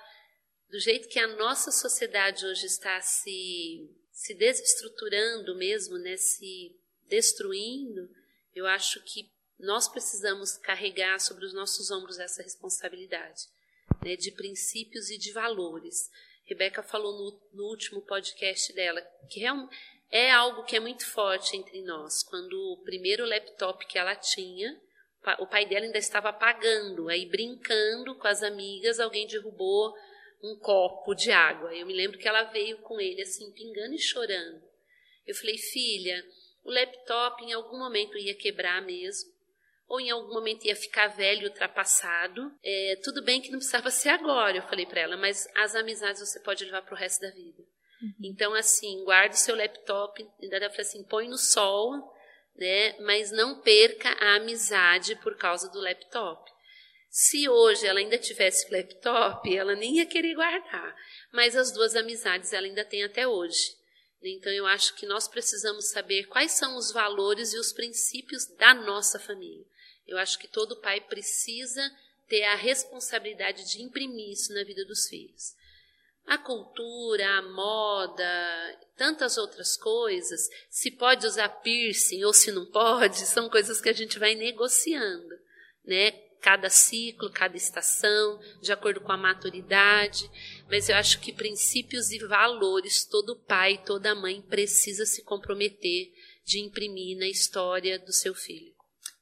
[0.68, 6.70] do jeito que a nossa sociedade hoje está se, se desestruturando mesmo, né, se
[7.08, 8.08] destruindo,
[8.54, 9.28] eu acho que
[9.58, 13.42] nós precisamos carregar sobre os nossos ombros essa responsabilidade
[14.00, 16.08] né, de princípios e de valores.
[16.44, 19.68] Rebeca falou no, no último podcast dela que é, um,
[20.12, 22.22] é algo que é muito forte entre nós.
[22.22, 24.80] Quando o primeiro laptop que ela tinha,
[25.38, 29.94] o pai dela ainda estava pagando, aí brincando com as amigas, alguém derrubou
[30.42, 31.74] um copo de água.
[31.74, 34.62] Eu me lembro que ela veio com ele assim, pingando e chorando.
[35.26, 36.24] Eu falei, filha,
[36.64, 39.30] o laptop em algum momento ia quebrar mesmo
[39.90, 42.52] ou em algum momento ia ficar velho, ultrapassado.
[42.62, 46.20] É, tudo bem que não precisava ser agora, eu falei para ela, mas as amizades
[46.20, 47.60] você pode levar para o resto da vida.
[48.00, 48.14] Uhum.
[48.22, 52.09] Então, assim, guarde seu laptop, ainda ela falou assim, põe no sol,
[52.60, 56.50] né, mas não perca a amizade por causa do laptop.
[57.08, 60.94] Se hoje ela ainda tivesse laptop, ela nem ia querer guardar,
[61.32, 63.74] mas as duas amizades ela ainda tem até hoje.
[64.22, 68.74] Então eu acho que nós precisamos saber quais são os valores e os princípios da
[68.74, 69.64] nossa família.
[70.06, 71.82] Eu acho que todo pai precisa
[72.28, 75.54] ter a responsabilidade de imprimir isso na vida dos filhos.
[76.26, 83.18] A cultura, a moda, tantas outras coisas, se pode usar piercing ou se não pode,
[83.26, 85.34] são coisas que a gente vai negociando,
[85.84, 86.12] né?
[86.40, 90.30] Cada ciclo, cada estação, de acordo com a maturidade.
[90.70, 96.12] Mas eu acho que princípios e valores todo pai, toda mãe precisa se comprometer
[96.44, 98.72] de imprimir na história do seu filho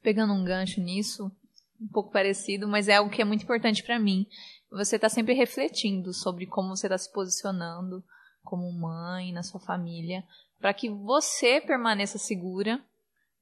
[0.01, 1.31] pegando um gancho nisso,
[1.79, 4.25] um pouco parecido, mas é algo que é muito importante para mim.
[4.71, 8.03] Você está sempre refletindo sobre como você está se posicionando
[8.43, 10.23] como mãe na sua família,
[10.59, 12.83] para que você permaneça segura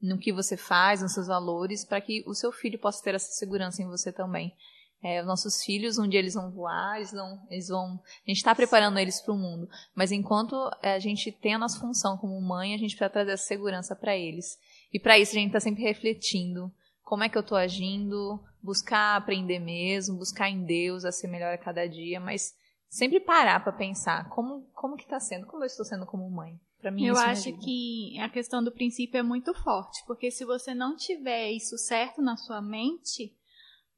[0.01, 3.31] no que você faz, nos seus valores, para que o seu filho possa ter essa
[3.31, 4.53] segurança em você também.
[5.01, 7.39] É, os nossos filhos, um dia eles vão voar, eles vão.
[7.49, 9.69] Eles vão a gente está preparando eles para o mundo.
[9.93, 13.45] Mas enquanto a gente tem a nossa função como mãe, a gente precisa trazer essa
[13.45, 14.57] segurança para eles.
[14.91, 16.71] E para isso a gente está sempre refletindo
[17.07, 21.53] como é que eu estou agindo, buscar aprender mesmo, buscar em Deus a ser melhor
[21.53, 22.53] a cada dia, mas
[22.89, 26.59] sempre parar para pensar como como que está sendo, como eu estou sendo como mãe.
[26.81, 30.43] Para mim, eu isso acho que a questão do princípio é muito forte, porque se
[30.43, 33.33] você não tiver isso certo na sua mente,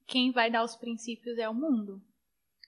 [0.06, 2.00] quem vai dar os princípios é o mundo.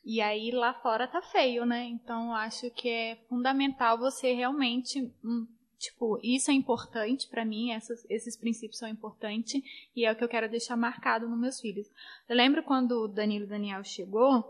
[0.04, 1.86] E aí lá fora tá feio, né?
[1.86, 5.46] Então acho que é fundamental você realmente, hum,
[5.82, 9.62] tipo, isso é importante para mim, essas, esses princípios são importantes
[9.96, 11.88] e é o que eu quero deixar marcado nos meus filhos.
[12.30, 14.44] Eu lembro quando o Danilo e Daniel chegou,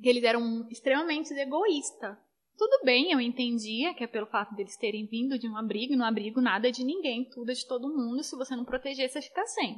[0.00, 2.16] que eles eram extremamente egoístas.
[2.56, 5.96] Tudo bem, eu entendia que é pelo fato deles terem vindo de um abrigo, e
[5.96, 9.08] no abrigo nada é de ninguém, tudo é de todo mundo, se você não proteger,
[9.08, 9.76] você fica sem.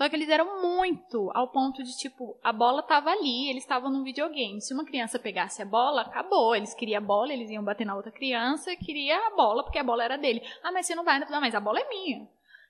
[0.00, 3.90] Só que eles eram muito ao ponto de, tipo, a bola tava ali, eles estavam
[3.90, 4.58] no videogame.
[4.58, 6.56] Se uma criança pegasse a bola, acabou.
[6.56, 9.84] Eles queriam a bola, eles iam bater na outra criança, queria a bola, porque a
[9.84, 10.40] bola era dele.
[10.62, 12.26] Ah, mas você não vai, não, mas a bola é minha.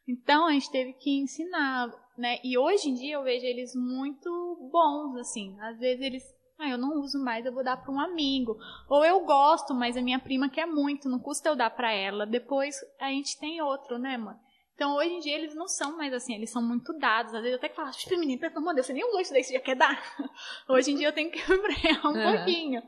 [0.09, 2.41] Então a gente teve que ensinar, né?
[2.43, 5.57] E hoje em dia eu vejo eles muito bons, assim.
[5.61, 6.25] Às vezes eles
[6.59, 8.59] ah, eu não uso mais, eu vou dar para um amigo.
[8.89, 12.27] Ou eu gosto, mas a minha prima quer muito, não custa eu dar para ela.
[12.27, 14.35] Depois a gente tem outro, né, mãe?
[14.81, 17.35] Então hoje em dia eles não são mais assim, eles são muito dados.
[17.35, 19.45] Às vezes eu até falo, menino, pelo amor de Deus, você nem usou isso daí,
[19.45, 20.03] você já quer dar?
[20.67, 22.37] hoje em dia eu tenho que frear um uhum.
[22.37, 22.83] pouquinho.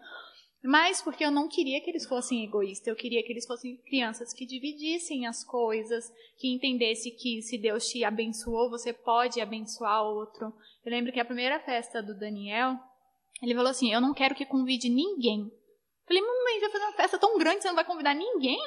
[0.65, 4.33] Mas porque eu não queria que eles fossem egoístas, eu queria que eles fossem crianças
[4.33, 10.47] que dividissem as coisas, que entendessem que se Deus te abençoou, você pode abençoar outro.
[10.87, 12.75] Eu lembro que a primeira festa do Daniel,
[13.43, 15.43] ele falou assim: Eu não quero que convide ninguém.
[15.43, 18.59] Eu falei, mamãe, vai fazer uma festa tão grande, você não vai convidar ninguém?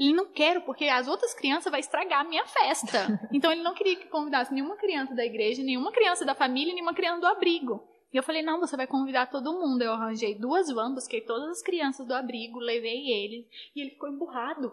[0.00, 3.20] Ele não quero, porque as outras crianças vão estragar a minha festa.
[3.30, 6.94] Então ele não queria que convidasse nenhuma criança da igreja, nenhuma criança da família, nenhuma
[6.94, 7.86] criança do abrigo.
[8.12, 9.82] E eu falei, não, você vai convidar todo mundo.
[9.82, 13.46] Eu arranjei duas vans, busquei todas as crianças do abrigo, levei eles,
[13.76, 14.72] e ele ficou emburrado.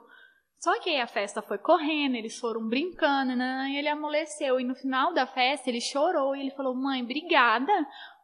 [0.60, 3.68] Só que aí a festa foi correndo, eles foram brincando, né?
[3.70, 4.60] E ele amoleceu.
[4.60, 7.72] E no final da festa ele chorou e ele falou: Mãe, obrigada,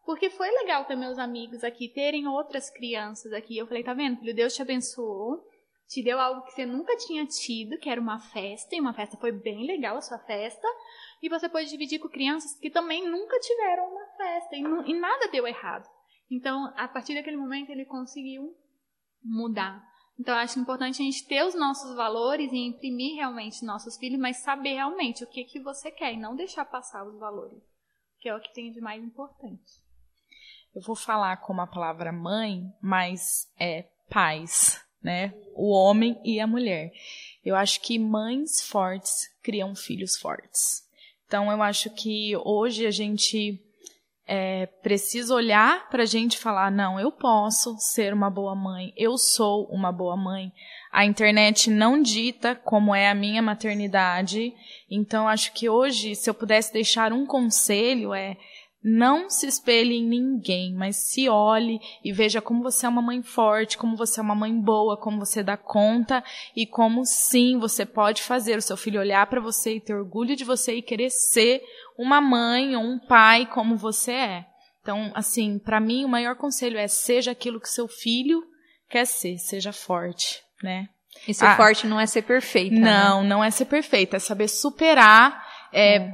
[0.05, 3.57] porque foi legal ter meus amigos aqui, terem outras crianças aqui.
[3.57, 4.35] Eu falei, tá vendo, filho?
[4.35, 5.45] Deus te abençoou.
[5.87, 9.17] Te deu algo que você nunca tinha tido, que era uma festa, e uma festa
[9.17, 10.67] foi bem legal a sua festa.
[11.21, 15.27] E você pode dividir com crianças que também nunca tiveram uma festa, e, e nada
[15.29, 15.87] deu errado.
[16.31, 18.55] Então, a partir daquele momento, ele conseguiu
[19.23, 19.83] mudar.
[20.19, 24.37] Então, acho importante a gente ter os nossos valores e imprimir realmente nossos filhos, mas
[24.37, 27.61] saber realmente o que, que você quer e não deixar passar os valores,
[28.19, 29.83] que é o que tem de mais importante
[30.73, 35.33] eu vou falar como a palavra mãe, mas é pais, né?
[35.55, 36.91] O homem e a mulher.
[37.45, 40.83] Eu acho que mães fortes criam filhos fortes.
[41.27, 43.59] Então eu acho que hoje a gente
[44.25, 49.17] é, precisa olhar para a gente falar: não, eu posso ser uma boa mãe, eu
[49.17, 50.51] sou uma boa mãe.
[50.91, 54.53] A internet não dita como é a minha maternidade.
[54.89, 58.37] Então acho que hoje, se eu pudesse deixar um conselho, é
[58.83, 63.23] não se espelhe em ninguém, mas se olhe e veja como você é uma mãe
[63.23, 66.21] forte, como você é uma mãe boa, como você dá conta
[66.53, 70.35] e como sim você pode fazer o seu filho olhar para você e ter orgulho
[70.35, 71.61] de você e querer ser
[71.97, 74.45] uma mãe ou um pai como você é.
[74.81, 78.43] Então, assim, para mim o maior conselho é seja aquilo que seu filho
[78.89, 80.89] quer ser, seja forte, né?
[81.25, 82.75] E ser ah, forte não é ser perfeita.
[82.75, 83.29] Não, né?
[83.29, 86.13] não é ser perfeita, é saber superar é, é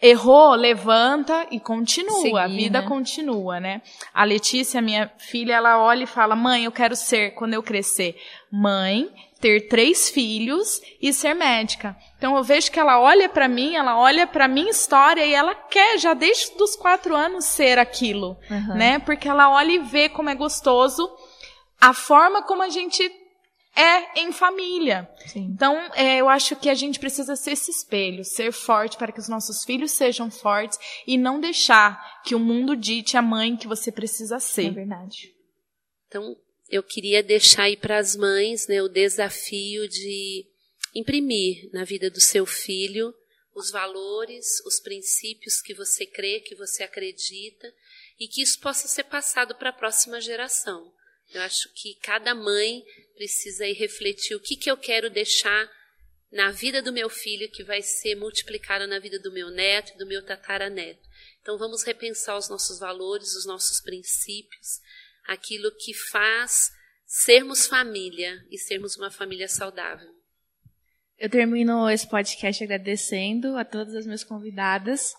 [0.00, 2.86] errou, levanta e continua, Seguir, a vida né?
[2.88, 3.82] continua, né?
[4.12, 8.16] A Letícia, minha filha, ela olha e fala: "Mãe, eu quero ser quando eu crescer
[8.50, 9.08] mãe,
[9.40, 11.96] ter três filhos e ser médica".
[12.18, 15.54] Então eu vejo que ela olha para mim, ela olha para minha história e ela
[15.54, 18.74] quer já desde os quatro anos ser aquilo, uhum.
[18.74, 18.98] né?
[18.98, 21.10] Porque ela olha e vê como é gostoso
[21.80, 23.10] a forma como a gente
[23.76, 25.08] é em família.
[25.26, 25.50] Sim.
[25.52, 29.18] Então, é, eu acho que a gente precisa ser esse espelho, ser forte para que
[29.18, 33.66] os nossos filhos sejam fortes e não deixar que o mundo dite a mãe que
[33.66, 34.66] você precisa ser.
[34.66, 35.34] É verdade.
[36.06, 36.36] Então,
[36.68, 40.46] eu queria deixar aí para as mães né, o desafio de
[40.94, 43.12] imprimir na vida do seu filho
[43.54, 47.72] os valores, os princípios que você crê, que você acredita,
[48.18, 50.92] e que isso possa ser passado para a próxima geração.
[51.32, 52.84] Eu acho que cada mãe
[53.14, 55.70] precisa ir refletir o que, que eu quero deixar
[56.30, 59.98] na vida do meu filho que vai ser multiplicado na vida do meu neto e
[59.98, 61.08] do meu tataraneto.
[61.40, 64.80] Então vamos repensar os nossos valores, os nossos princípios,
[65.26, 66.72] aquilo que faz
[67.06, 70.12] sermos família e sermos uma família saudável.
[71.16, 75.14] Eu termino esse podcast agradecendo a todas as minhas convidadas,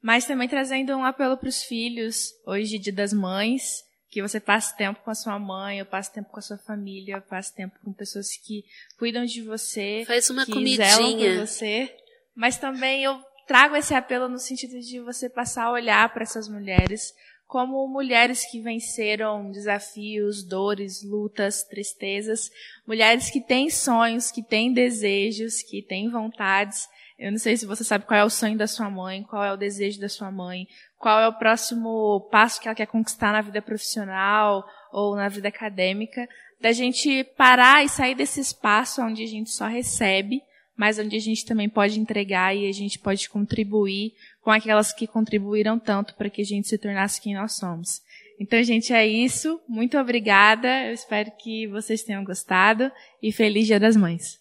[0.00, 4.76] mas também trazendo um apelo para os filhos, hoje, Dia das Mães, que você passe
[4.76, 7.92] tempo com a sua mãe, eu passe tempo com a sua família, passe tempo com
[7.92, 8.64] pessoas que
[8.98, 11.36] cuidam de você, Faz uma que comidinha.
[11.36, 11.94] por você.
[12.34, 16.48] Mas também eu trago esse apelo no sentido de você passar a olhar para essas
[16.48, 17.14] mulheres
[17.46, 22.48] como mulheres que venceram desafios, dores, lutas, tristezas,
[22.86, 26.88] mulheres que têm sonhos, que têm desejos, que têm vontades.
[27.18, 29.52] Eu não sei se você sabe qual é o sonho da sua mãe, qual é
[29.52, 30.68] o desejo da sua mãe,
[31.00, 35.48] qual é o próximo passo que ela quer conquistar na vida profissional ou na vida
[35.48, 36.28] acadêmica,
[36.60, 40.42] da gente parar e sair desse espaço onde a gente só recebe,
[40.76, 45.06] mas onde a gente também pode entregar e a gente pode contribuir com aquelas que
[45.06, 48.02] contribuíram tanto para que a gente se tornasse quem nós somos.
[48.38, 49.58] Então, gente, é isso.
[49.66, 50.86] Muito obrigada.
[50.86, 52.92] Eu espero que vocês tenham gostado
[53.22, 54.38] e feliz Dia das Mães.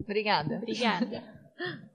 [0.00, 0.56] Obrigada.
[0.56, 1.22] Obrigada.